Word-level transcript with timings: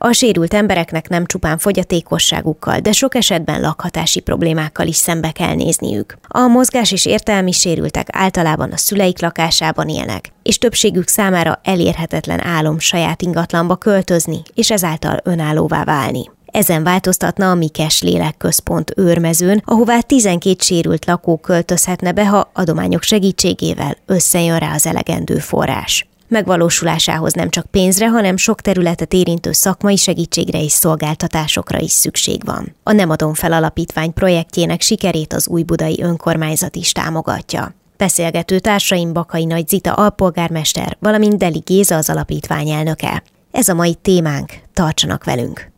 A 0.00 0.12
sérült 0.12 0.54
embereknek 0.54 1.08
nem 1.08 1.26
csupán 1.26 1.58
fogyatékosságukkal, 1.58 2.78
de 2.78 2.92
sok 2.92 3.14
esetben 3.14 3.60
lakhatási 3.60 4.20
problémákkal 4.20 4.86
is 4.86 4.96
szembe 4.96 5.30
kell 5.30 5.54
nézniük. 5.54 6.18
A 6.28 6.46
mozgás 6.46 6.92
és 6.92 7.06
értelmi 7.06 7.52
sérültek 7.52 8.08
általában 8.12 8.72
a 8.72 8.76
szüleik 8.76 9.20
lakásában 9.20 9.88
élnek, 9.88 10.32
és 10.42 10.58
többségük 10.58 11.08
számára 11.08 11.60
elérhetetlen 11.62 12.44
álom 12.44 12.78
saját 12.78 13.22
ingatlanba 13.22 13.76
költözni, 13.76 14.42
és 14.54 14.70
ezáltal 14.70 15.20
önállóvá 15.24 15.84
válni. 15.84 16.30
Ezen 16.46 16.82
változtatna 16.82 17.50
a 17.50 17.54
Mikes 17.54 18.02
Lélekközpont 18.02 18.92
őrmezőn, 18.96 19.62
ahová 19.64 20.00
12 20.00 20.56
sérült 20.60 21.06
lakó 21.06 21.36
költözhetne 21.36 22.12
be, 22.12 22.26
ha 22.26 22.50
adományok 22.54 23.02
segítségével 23.02 23.96
összejön 24.06 24.58
rá 24.58 24.74
az 24.74 24.86
elegendő 24.86 25.38
forrás. 25.38 26.07
Megvalósulásához 26.28 27.32
nem 27.32 27.48
csak 27.48 27.66
pénzre, 27.66 28.08
hanem 28.08 28.36
sok 28.36 28.60
területet 28.60 29.12
érintő 29.12 29.52
szakmai 29.52 29.96
segítségre 29.96 30.62
és 30.62 30.72
szolgáltatásokra 30.72 31.78
is 31.78 31.90
szükség 31.90 32.44
van. 32.44 32.74
A 32.82 32.92
Nem 32.92 33.10
adom 33.10 33.34
fel 33.34 33.52
alapítvány 33.52 34.12
projektjének 34.12 34.80
sikerét 34.80 35.32
az 35.32 35.48
új 35.48 35.62
budai 35.62 36.02
önkormányzat 36.02 36.76
is 36.76 36.92
támogatja. 36.92 37.74
Beszélgető 37.96 38.58
társaim 38.58 39.12
Bakai 39.12 39.44
Nagy 39.44 39.68
Zita 39.68 39.92
alpolgármester, 39.92 40.96
valamint 41.00 41.38
Deli 41.38 41.62
Géza 41.64 41.96
az 41.96 42.10
alapítvány 42.10 42.68
elnöke. 42.68 43.22
Ez 43.50 43.68
a 43.68 43.74
mai 43.74 43.94
témánk, 43.94 44.52
tartsanak 44.72 45.24
velünk! 45.24 45.77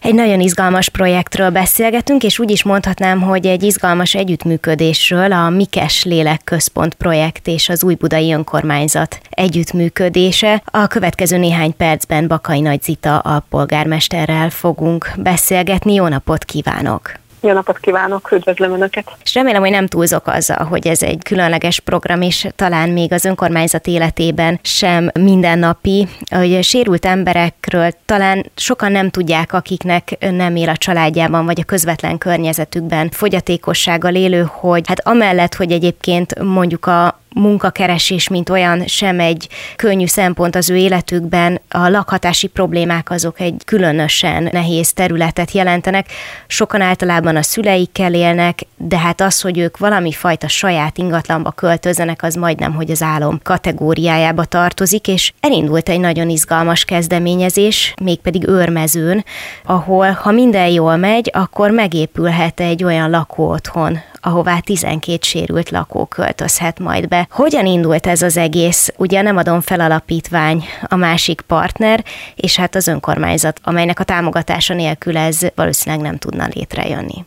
Egy 0.00 0.14
nagyon 0.14 0.40
izgalmas 0.40 0.88
projektről 0.88 1.50
beszélgetünk, 1.50 2.22
és 2.22 2.38
úgy 2.38 2.50
is 2.50 2.62
mondhatnám, 2.62 3.20
hogy 3.20 3.46
egy 3.46 3.62
izgalmas 3.62 4.14
együttműködésről 4.14 5.32
a 5.32 5.50
Mikes 5.50 6.04
Lélekközpont 6.04 6.94
projekt 6.94 7.46
és 7.46 7.68
az 7.68 7.84
Új 7.84 7.94
Budai 7.94 8.32
Önkormányzat 8.32 9.20
együttműködése. 9.30 10.62
A 10.64 10.86
következő 10.86 11.36
néhány 11.36 11.76
percben 11.76 12.28
Bakai 12.28 12.60
Nagy 12.60 12.82
Zita 12.82 13.18
a 13.18 13.44
polgármesterrel 13.48 14.50
fogunk 14.50 15.10
beszélgetni. 15.16 15.94
Jó 15.94 16.08
napot 16.08 16.44
kívánok! 16.44 17.19
Jó 17.42 17.52
napot 17.52 17.78
kívánok, 17.78 18.32
üdvözlöm 18.32 18.72
Önöket! 18.72 19.10
És 19.24 19.34
remélem, 19.34 19.60
hogy 19.60 19.70
nem 19.70 19.86
túlzok 19.86 20.26
azzal, 20.26 20.64
hogy 20.64 20.86
ez 20.86 21.02
egy 21.02 21.22
különleges 21.22 21.80
program, 21.80 22.22
és 22.22 22.46
talán 22.56 22.88
még 22.88 23.12
az 23.12 23.24
önkormányzat 23.24 23.86
életében 23.86 24.60
sem 24.62 25.10
mindennapi, 25.20 26.08
hogy 26.30 26.62
sérült 26.62 27.06
emberekről 27.06 27.90
talán 28.04 28.50
sokan 28.54 28.92
nem 28.92 29.10
tudják, 29.10 29.52
akiknek 29.52 30.16
nem 30.30 30.56
él 30.56 30.68
a 30.68 30.76
családjában, 30.76 31.44
vagy 31.44 31.60
a 31.60 31.64
közvetlen 31.64 32.18
környezetükben 32.18 33.10
fogyatékossággal 33.10 34.14
élő, 34.14 34.48
hogy 34.52 34.84
hát 34.86 35.06
amellett, 35.06 35.54
hogy 35.54 35.72
egyébként 35.72 36.42
mondjuk 36.42 36.86
a 36.86 37.19
munkakeresés, 37.34 38.28
mint 38.28 38.50
olyan 38.50 38.86
sem 38.86 39.20
egy 39.20 39.48
könnyű 39.76 40.06
szempont 40.06 40.56
az 40.56 40.70
ő 40.70 40.76
életükben. 40.76 41.60
A 41.68 41.88
lakhatási 41.88 42.46
problémák 42.46 43.10
azok 43.10 43.40
egy 43.40 43.62
különösen 43.64 44.48
nehéz 44.52 44.92
területet 44.92 45.52
jelentenek. 45.52 46.06
Sokan 46.46 46.80
általában 46.80 47.36
a 47.36 47.42
szüleikkel 47.42 48.14
élnek, 48.14 48.60
de 48.76 48.98
hát 48.98 49.20
az, 49.20 49.40
hogy 49.40 49.58
ők 49.58 49.78
valami 49.78 50.12
fajta 50.12 50.48
saját 50.48 50.98
ingatlanba 50.98 51.50
költözzenek, 51.50 52.22
az 52.22 52.34
majdnem, 52.34 52.74
hogy 52.74 52.90
az 52.90 53.02
álom 53.02 53.40
kategóriájába 53.42 54.44
tartozik, 54.44 55.08
és 55.08 55.32
elindult 55.40 55.88
egy 55.88 56.00
nagyon 56.00 56.28
izgalmas 56.28 56.84
kezdeményezés, 56.84 57.94
mégpedig 58.02 58.48
őrmezőn, 58.48 59.24
ahol 59.64 60.10
ha 60.10 60.30
minden 60.30 60.68
jól 60.68 60.96
megy, 60.96 61.30
akkor 61.34 61.70
megépülhet 61.70 62.60
egy 62.60 62.84
olyan 62.84 63.10
lakóotthon, 63.10 63.98
ahová 64.20 64.58
12 64.58 65.18
sérült 65.22 65.70
lakó 65.70 66.06
költözhet 66.06 66.78
majd 66.78 67.08
be. 67.08 67.19
Hogyan 67.30 67.66
indult 67.66 68.06
ez 68.06 68.22
az 68.22 68.36
egész? 68.36 68.92
Ugye 68.96 69.22
nem 69.22 69.36
adom 69.36 69.60
fel 69.60 69.80
alapítvány 69.80 70.64
a 70.88 70.96
másik 70.96 71.40
partner, 71.40 72.04
és 72.34 72.56
hát 72.56 72.74
az 72.74 72.88
önkormányzat, 72.88 73.60
amelynek 73.62 74.00
a 74.00 74.04
támogatása 74.04 74.74
nélkül 74.74 75.16
ez 75.16 75.38
valószínűleg 75.54 76.04
nem 76.04 76.16
tudna 76.16 76.46
létrejönni. 76.54 77.24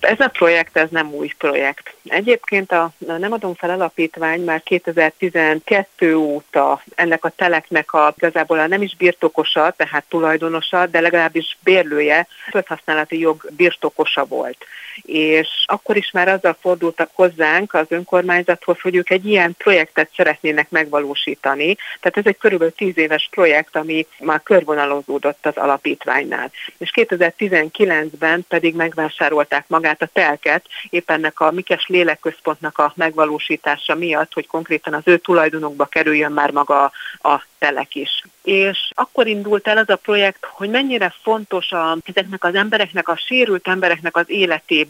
Ez 0.00 0.20
a 0.20 0.28
projekt, 0.28 0.76
ez 0.76 0.88
nem 0.90 1.12
új 1.12 1.32
projekt. 1.38 1.94
Egyébként 2.04 2.72
a 2.72 2.90
Nem 2.98 3.32
adom 3.32 3.54
fel 3.54 3.70
alapítvány 3.70 4.40
már 4.40 4.62
2012 4.62 6.16
óta 6.16 6.82
ennek 6.94 7.24
a 7.24 7.28
teleknek 7.28 7.92
a 7.92 8.14
igazából 8.16 8.58
a 8.58 8.66
nem 8.66 8.82
is 8.82 8.96
birtokosa, 8.96 9.74
tehát 9.76 10.04
tulajdonosa, 10.08 10.86
de 10.86 11.00
legalábbis 11.00 11.58
bérlője, 11.62 12.26
földhasználati 12.50 13.18
jog 13.18 13.48
birtokosa 13.56 14.24
volt 14.24 14.56
és 15.02 15.48
akkor 15.66 15.96
is 15.96 16.10
már 16.10 16.28
azzal 16.28 16.56
fordultak 16.60 17.10
hozzánk 17.12 17.74
az 17.74 17.86
önkormányzathoz, 17.88 18.80
hogy 18.80 18.96
ők 18.96 19.10
egy 19.10 19.26
ilyen 19.26 19.54
projektet 19.58 20.10
szeretnének 20.16 20.70
megvalósítani. 20.70 21.76
Tehát 22.00 22.16
ez 22.16 22.26
egy 22.26 22.38
körülbelül 22.38 22.74
tíz 22.74 22.98
éves 22.98 23.28
projekt, 23.30 23.76
ami 23.76 24.06
már 24.20 24.42
körvonalozódott 24.42 25.46
az 25.46 25.56
alapítványnál. 25.56 26.50
És 26.78 26.90
2019-ben 26.94 28.44
pedig 28.48 28.74
megvásárolták 28.74 29.64
magát 29.68 30.02
a 30.02 30.08
telket, 30.12 30.66
éppen 30.90 31.16
ennek 31.16 31.40
a 31.40 31.50
Mikes 31.50 31.86
Lélekközpontnak 31.86 32.78
a 32.78 32.92
megvalósítása 32.96 33.94
miatt, 33.94 34.32
hogy 34.32 34.46
konkrétan 34.46 34.94
az 34.94 35.02
ő 35.04 35.16
tulajdonokba 35.16 35.84
kerüljön 35.84 36.32
már 36.32 36.50
maga 36.50 36.92
a 37.22 37.42
telek 37.58 37.94
is. 37.94 38.24
És 38.42 38.90
akkor 38.94 39.26
indult 39.26 39.68
el 39.68 39.78
az 39.78 39.88
a 39.88 39.96
projekt, 39.96 40.44
hogy 40.44 40.70
mennyire 40.70 41.14
fontos 41.22 41.72
a, 41.72 41.96
ezeknek 42.04 42.44
az 42.44 42.54
embereknek, 42.54 43.08
a 43.08 43.16
sérült 43.16 43.68
embereknek 43.68 44.16
az 44.16 44.30
életében, 44.30 44.85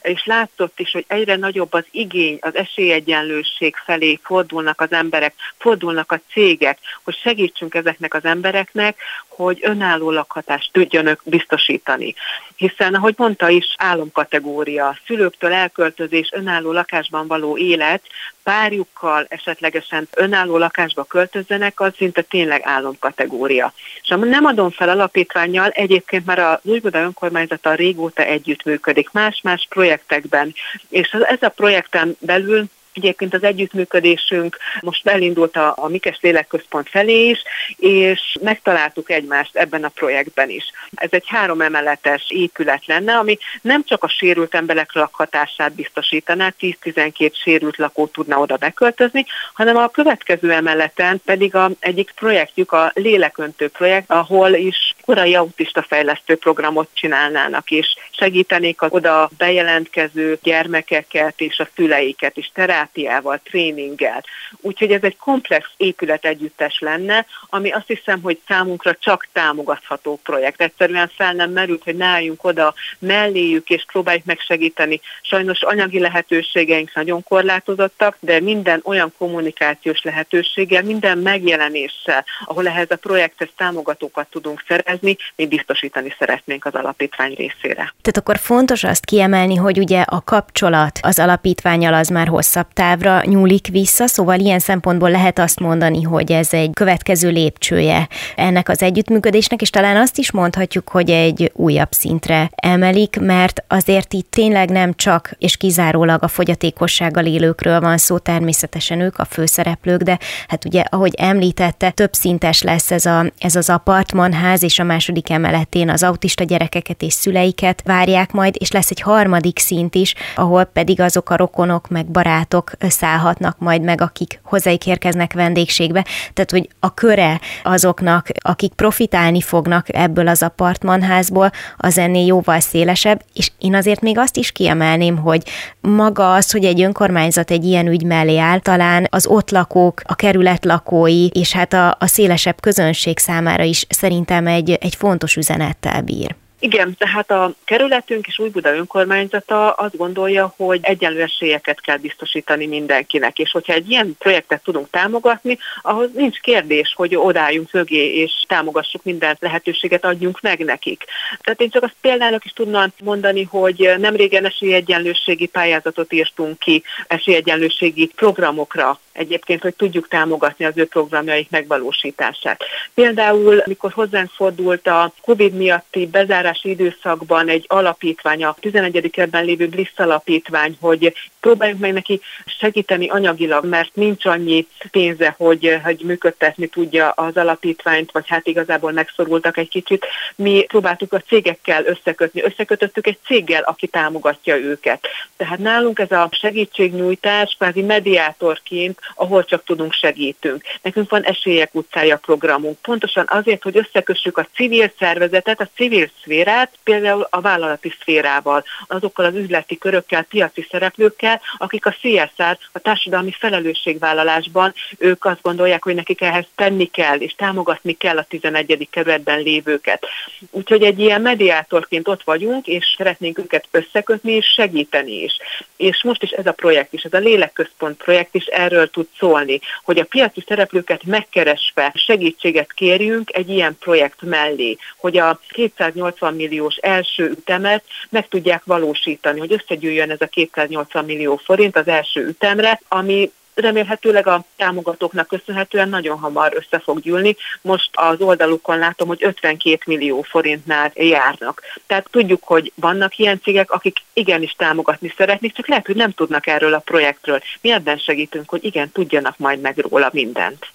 és 0.00 0.24
látszott 0.24 0.80
is, 0.80 0.90
hogy 0.90 1.04
egyre 1.08 1.36
nagyobb 1.36 1.72
az 1.72 1.84
igény, 1.90 2.38
az 2.40 2.56
esélyegyenlőség 2.56 3.76
felé 3.76 4.18
fordulnak 4.22 4.80
az 4.80 4.92
emberek, 4.92 5.34
fordulnak 5.58 6.12
a 6.12 6.20
cégek, 6.32 6.78
hogy 7.04 7.16
segítsünk 7.16 7.74
ezeknek 7.74 8.14
az 8.14 8.24
embereknek, 8.24 8.96
hogy 9.28 9.58
önálló 9.62 10.10
lakhatást 10.10 10.72
tudjanak 10.72 11.20
biztosítani. 11.24 12.14
Hiszen, 12.56 12.94
ahogy 12.94 13.14
mondta 13.16 13.48
is, 13.48 13.74
álomkategória, 13.76 14.98
szülőktől 15.06 15.52
elköltözés, 15.52 16.28
önálló 16.32 16.72
lakásban 16.72 17.26
való 17.26 17.56
élet, 17.58 18.02
párjukkal 18.48 19.26
esetlegesen 19.28 20.08
önálló 20.14 20.56
lakásba 20.56 21.04
költözzenek, 21.04 21.80
az 21.80 21.92
szinte 21.96 22.22
tényleg 22.22 22.60
álomkategória. 22.64 23.72
És 24.02 24.08
nem 24.08 24.44
adom 24.44 24.70
fel 24.70 24.88
alapítványjal, 24.88 25.68
egyébként 25.68 26.26
már 26.26 26.38
a 26.38 26.60
Újbuda 26.62 26.98
önkormányzata 26.98 27.74
régóta 27.74 28.22
együttműködik 28.22 29.10
más-más 29.12 29.66
projektekben, 29.68 30.54
és 30.88 31.08
ez 31.10 31.42
a 31.42 31.48
projekten 31.48 32.16
belül 32.20 32.64
Egyébként 32.98 33.34
az 33.34 33.42
együttműködésünk 33.42 34.56
most 34.80 35.06
elindult 35.06 35.56
a, 35.56 35.74
a 35.76 35.88
Mikes 35.88 36.18
Lélekközpont 36.20 36.88
felé 36.88 37.28
is, 37.28 37.42
és 37.76 38.36
megtaláltuk 38.40 39.10
egymást 39.10 39.56
ebben 39.56 39.84
a 39.84 39.88
projektben 39.88 40.50
is. 40.50 40.64
Ez 40.94 41.08
egy 41.12 41.24
három 41.26 41.60
emeletes 41.60 42.24
épület 42.28 42.86
lenne, 42.86 43.16
ami 43.16 43.38
nem 43.62 43.84
csak 43.84 44.04
a 44.04 44.08
sérült 44.08 44.54
emberek 44.54 44.92
lakhatását 44.92 45.74
biztosítaná, 45.74 46.54
10-12 46.60 47.32
sérült 47.42 47.76
lakó 47.76 48.06
tudna 48.06 48.38
oda 48.38 48.56
beköltözni, 48.56 49.26
hanem 49.52 49.76
a 49.76 49.88
következő 49.88 50.52
emeleten 50.52 51.20
pedig 51.24 51.54
a, 51.54 51.70
egyik 51.78 52.12
projektjük 52.14 52.72
a 52.72 52.90
Léleköntő 52.94 53.68
projekt, 53.68 54.10
ahol 54.10 54.54
is 54.54 54.94
korai 55.08 55.34
autista 55.34 55.82
fejlesztő 55.82 56.36
programot 56.36 56.88
csinálnának, 56.92 57.70
és 57.70 57.94
segítenék 58.10 58.82
az 58.82 58.90
oda 58.92 59.30
bejelentkező 59.38 60.38
gyermekeket 60.42 61.40
és 61.40 61.58
a 61.58 61.68
szüleiket 61.74 62.36
is 62.36 62.50
terápiával, 62.54 63.40
tréninggel. 63.44 64.24
Úgyhogy 64.60 64.92
ez 64.92 65.02
egy 65.02 65.16
komplex 65.16 65.68
épület 65.76 66.24
együttes 66.24 66.78
lenne, 66.80 67.26
ami 67.50 67.70
azt 67.70 67.86
hiszem, 67.86 68.22
hogy 68.22 68.40
számunkra 68.48 68.94
csak 68.94 69.28
támogatható 69.32 70.20
projekt. 70.22 70.60
Egyszerűen 70.60 71.10
fel 71.16 71.32
nem 71.32 71.50
merült, 71.50 71.84
hogy 71.84 71.96
ne 71.96 72.06
álljunk 72.06 72.44
oda 72.44 72.74
melléjük 72.98 73.70
és 73.70 73.84
próbáljuk 73.92 74.24
megsegíteni. 74.24 75.00
Sajnos 75.22 75.62
anyagi 75.62 75.98
lehetőségeink 75.98 76.94
nagyon 76.94 77.22
korlátozottak, 77.22 78.16
de 78.20 78.40
minden 78.40 78.80
olyan 78.84 79.14
kommunikációs 79.18 80.02
lehetőséggel, 80.02 80.82
minden 80.82 81.18
megjelenéssel, 81.18 82.24
ahol 82.44 82.66
ehhez 82.66 82.90
a 82.90 82.96
projekthez 82.96 83.48
támogatókat 83.56 84.26
tudunk 84.30 84.64
szerezni, 84.68 84.96
pályázni, 84.98 85.16
mi 85.36 85.46
biztosítani 85.46 86.14
szeretnénk 86.18 86.64
az 86.64 86.74
alapítvány 86.74 87.34
részére. 87.34 87.74
Tehát 87.74 88.16
akkor 88.16 88.38
fontos 88.38 88.84
azt 88.84 89.04
kiemelni, 89.04 89.54
hogy 89.54 89.78
ugye 89.78 90.00
a 90.00 90.20
kapcsolat 90.24 90.98
az 91.02 91.18
alapítványal 91.18 91.94
az 91.94 92.08
már 92.08 92.28
hosszabb 92.28 92.66
távra 92.72 93.22
nyúlik 93.24 93.66
vissza, 93.66 94.06
szóval 94.06 94.38
ilyen 94.38 94.58
szempontból 94.58 95.10
lehet 95.10 95.38
azt 95.38 95.60
mondani, 95.60 96.02
hogy 96.02 96.32
ez 96.32 96.52
egy 96.52 96.70
következő 96.74 97.30
lépcsője 97.30 98.08
ennek 98.36 98.68
az 98.68 98.82
együttműködésnek, 98.82 99.60
és 99.60 99.70
talán 99.70 99.96
azt 99.96 100.18
is 100.18 100.30
mondhatjuk, 100.30 100.88
hogy 100.88 101.10
egy 101.10 101.50
újabb 101.54 101.92
szintre 101.92 102.50
emelik, 102.54 103.20
mert 103.20 103.64
azért 103.68 104.12
itt 104.12 104.30
tényleg 104.30 104.70
nem 104.70 104.94
csak 104.94 105.30
és 105.38 105.56
kizárólag 105.56 106.22
a 106.22 106.28
fogyatékossággal 106.28 107.26
élőkről 107.26 107.80
van 107.80 107.98
szó, 107.98 108.18
természetesen 108.18 109.00
ők 109.00 109.18
a 109.18 109.24
főszereplők, 109.24 110.02
de 110.02 110.18
hát 110.48 110.64
ugye, 110.64 110.82
ahogy 110.90 111.14
említette, 111.16 111.90
több 111.90 112.12
szintes 112.12 112.62
lesz 112.62 112.90
ez, 112.90 113.06
a, 113.06 113.24
ez 113.38 113.56
az 113.56 113.70
apartmanház, 113.70 114.62
és 114.62 114.78
a 114.78 114.84
második 114.88 115.30
emeletén 115.30 115.90
az 115.90 116.02
autista 116.02 116.44
gyerekeket 116.44 117.02
és 117.02 117.12
szüleiket 117.12 117.82
várják 117.84 118.32
majd, 118.32 118.54
és 118.58 118.70
lesz 118.70 118.90
egy 118.90 119.00
harmadik 119.00 119.58
szint 119.58 119.94
is, 119.94 120.14
ahol 120.36 120.64
pedig 120.64 121.00
azok 121.00 121.30
a 121.30 121.36
rokonok 121.36 121.88
meg 121.88 122.06
barátok 122.06 122.70
szállhatnak 122.80 123.58
majd 123.58 123.82
meg, 123.82 124.00
akik 124.00 124.40
hozzáik 124.42 124.86
érkeznek 124.86 125.32
vendégségbe. 125.32 126.04
Tehát, 126.32 126.50
hogy 126.50 126.68
a 126.80 126.94
köre 126.94 127.40
azoknak, 127.62 128.26
akik 128.40 128.72
profitálni 128.72 129.40
fognak 129.40 129.94
ebből 129.94 130.28
az 130.28 130.42
apartmanházból, 130.42 131.50
az 131.76 131.98
ennél 131.98 132.26
jóval 132.26 132.60
szélesebb, 132.60 133.22
és 133.34 133.50
én 133.58 133.74
azért 133.74 134.00
még 134.00 134.18
azt 134.18 134.36
is 134.36 134.52
kiemelném, 134.52 135.16
hogy 135.16 135.42
maga 135.80 136.32
az, 136.32 136.50
hogy 136.50 136.64
egy 136.64 136.82
önkormányzat 136.82 137.50
egy 137.50 137.64
ilyen 137.64 137.86
ügy 137.86 138.04
mellé 138.04 138.38
áll, 138.38 138.58
talán 138.58 139.06
az 139.10 139.26
ott 139.26 139.50
lakók, 139.50 140.00
a 140.04 140.14
kerület 140.14 140.64
lakói, 140.64 141.26
és 141.26 141.52
hát 141.52 141.72
a, 141.72 141.96
a 141.98 142.06
szélesebb 142.06 142.60
közönség 142.60 143.18
számára 143.18 143.62
is 143.62 143.86
szerintem 143.88 144.46
egy, 144.46 144.77
egy 144.80 144.94
fontos 144.94 145.36
üzenettel 145.36 146.02
bír. 146.02 146.34
Igen, 146.60 146.96
tehát 146.98 147.30
a 147.30 147.52
kerületünk 147.64 148.26
és 148.26 148.38
Újbuda 148.38 148.74
önkormányzata 148.74 149.70
azt 149.70 149.96
gondolja, 149.96 150.54
hogy 150.56 150.80
egyenlő 150.82 151.22
esélyeket 151.22 151.80
kell 151.80 151.96
biztosítani 151.96 152.66
mindenkinek, 152.66 153.38
és 153.38 153.50
hogyha 153.50 153.72
egy 153.72 153.90
ilyen 153.90 154.16
projektet 154.18 154.62
tudunk 154.62 154.90
támogatni, 154.90 155.58
ahhoz 155.82 156.10
nincs 156.14 156.40
kérdés, 156.40 156.92
hogy 156.96 157.16
odáljunk 157.16 157.72
mögé, 157.72 158.14
és 158.14 158.32
támogassuk 158.48 159.04
minden 159.04 159.36
lehetőséget, 159.40 160.04
adjunk 160.04 160.40
meg 160.40 160.64
nekik. 160.64 161.04
Tehát 161.40 161.60
én 161.60 161.70
csak 161.70 161.82
azt 161.82 161.96
példának 162.00 162.44
is 162.44 162.52
tudnám 162.52 162.92
mondani, 163.02 163.42
hogy 163.42 163.94
nem 163.98 164.16
régen 164.16 164.44
esélyegyenlőségi 164.44 165.46
pályázatot 165.46 166.12
írtunk 166.12 166.58
ki, 166.58 166.82
esélyegyenlőségi 167.06 168.06
programokra 168.06 168.98
egyébként, 169.12 169.62
hogy 169.62 169.74
tudjuk 169.74 170.08
támogatni 170.08 170.64
az 170.64 170.72
ő 170.76 170.86
programjaik 170.86 171.50
megvalósítását. 171.50 172.62
Például, 172.94 173.62
mikor 173.66 173.92
hozzánk 173.92 174.30
fordult 174.30 174.86
a 174.86 175.12
COVID 175.20 175.52
miatti 175.54 176.06
bezárási 176.48 176.68
időszakban 176.68 177.48
egy 177.48 177.64
alapítvány, 177.68 178.44
a 178.44 178.56
11. 178.60 179.10
ebben 179.16 179.44
lévő 179.44 179.68
Bliss 179.68 179.92
alapítvány, 179.96 180.76
hogy 180.80 181.14
próbáljuk 181.40 181.78
meg 181.78 181.92
neki 181.92 182.20
segíteni 182.58 183.08
anyagilag, 183.08 183.64
mert 183.64 183.94
nincs 183.94 184.24
annyi 184.24 184.66
pénze, 184.90 185.34
hogy, 185.36 185.78
hogy 185.82 186.00
működtetni 186.04 186.66
tudja 186.66 187.10
az 187.10 187.36
alapítványt, 187.36 188.12
vagy 188.12 188.28
hát 188.28 188.46
igazából 188.46 188.92
megszorultak 188.92 189.56
egy 189.56 189.68
kicsit. 189.68 190.06
Mi 190.36 190.64
próbáltuk 190.68 191.12
a 191.12 191.20
cégekkel 191.20 191.84
összekötni, 191.84 192.42
összekötöttük 192.42 193.06
egy 193.06 193.18
céggel, 193.24 193.62
aki 193.62 193.86
támogatja 193.86 194.56
őket. 194.56 195.06
Tehát 195.36 195.58
nálunk 195.58 195.98
ez 195.98 196.10
a 196.10 196.28
segítségnyújtás 196.32 197.54
kvázi 197.58 197.82
mediátorként 197.82 198.98
ahol 199.14 199.44
csak 199.44 199.64
tudunk 199.64 199.92
segítünk. 199.92 200.62
Nekünk 200.82 201.10
van 201.10 201.22
Esélyek 201.22 201.74
utcája 201.74 202.16
programunk, 202.16 202.78
pontosan 202.78 203.24
azért, 203.28 203.62
hogy 203.62 203.76
összekössük 203.76 204.38
a 204.38 204.48
civil 204.54 204.92
szervezetet, 204.98 205.60
a 205.60 205.68
civil 205.74 206.10
szférát, 206.38 206.72
például 206.84 207.26
a 207.30 207.40
vállalati 207.40 207.94
szférával, 208.00 208.64
azokkal 208.86 209.24
az 209.24 209.34
üzleti 209.34 209.78
körökkel, 209.78 210.22
piaci 210.22 210.66
szereplőkkel, 210.70 211.40
akik 211.56 211.86
a 211.86 211.94
CSR, 212.00 212.58
a 212.72 212.78
társadalmi 212.78 213.30
felelősségvállalásban, 213.38 214.74
ők 214.98 215.24
azt 215.24 215.42
gondolják, 215.42 215.84
hogy 215.84 215.94
nekik 215.94 216.20
ehhez 216.20 216.44
tenni 216.54 216.86
kell, 216.86 217.18
és 217.18 217.34
támogatni 217.34 217.92
kell 217.92 218.18
a 218.18 218.22
11. 218.28 218.88
kerületben 218.90 219.40
lévőket. 219.40 220.06
Úgyhogy 220.50 220.82
egy 220.82 220.98
ilyen 220.98 221.20
mediátorként 221.20 222.08
ott 222.08 222.22
vagyunk, 222.22 222.66
és 222.66 222.94
szeretnénk 222.96 223.38
őket 223.38 223.68
összekötni 223.70 224.32
és 224.32 224.46
segíteni 224.46 225.22
is. 225.22 225.36
És 225.76 226.02
most 226.02 226.22
is 226.22 226.30
ez 226.30 226.46
a 226.46 226.52
projekt 226.52 226.92
is, 226.92 227.02
ez 227.02 227.12
a 227.12 227.18
Lélekközpont 227.18 227.96
projekt 228.02 228.34
is 228.34 228.44
erről 228.44 228.90
tud 228.90 229.08
szólni, 229.18 229.60
hogy 229.84 229.98
a 229.98 230.04
piaci 230.04 230.44
szereplőket 230.46 231.04
megkeresve 231.04 231.92
segítséget 231.94 232.72
kérjünk 232.72 233.36
egy 233.36 233.48
ilyen 233.48 233.76
projekt 233.78 234.22
mellé, 234.22 234.76
hogy 234.96 235.16
a 235.16 235.40
280 235.48 236.27
milliós 236.34 236.76
első 236.76 237.24
ütemet 237.30 237.84
meg 238.08 238.28
tudják 238.28 238.64
valósítani, 238.64 239.38
hogy 239.38 239.52
összegyűjjön 239.52 240.10
ez 240.10 240.20
a 240.20 240.26
280 240.26 241.04
millió 241.04 241.36
forint 241.36 241.76
az 241.76 241.88
első 241.88 242.26
ütemre, 242.26 242.80
ami 242.88 243.30
remélhetőleg 243.60 244.26
a 244.26 244.44
támogatóknak 244.56 245.28
köszönhetően 245.28 245.88
nagyon 245.88 246.18
hamar 246.18 246.52
össze 246.54 246.78
fog 246.78 247.00
gyűlni. 247.00 247.36
Most 247.60 247.90
az 247.92 248.20
oldalukon 248.20 248.78
látom, 248.78 249.08
hogy 249.08 249.24
52 249.24 249.78
millió 249.86 250.22
forintnál 250.22 250.92
járnak. 250.94 251.62
Tehát 251.86 252.08
tudjuk, 252.10 252.44
hogy 252.44 252.72
vannak 252.74 253.18
ilyen 253.18 253.40
cégek, 253.42 253.70
akik 253.70 253.96
igenis 254.12 254.54
támogatni 254.56 255.12
szeretnék, 255.16 255.52
csak 255.52 255.68
lehet, 255.68 255.86
hogy 255.86 255.96
nem 255.96 256.10
tudnak 256.10 256.46
erről 256.46 256.74
a 256.74 256.78
projektről. 256.78 257.42
Mi 257.60 257.72
ebben 257.72 257.98
segítünk, 257.98 258.50
hogy 258.50 258.64
igen, 258.64 258.92
tudjanak 258.92 259.38
majd 259.38 259.60
meg 259.60 259.78
róla 259.78 260.08
mindent. 260.12 260.66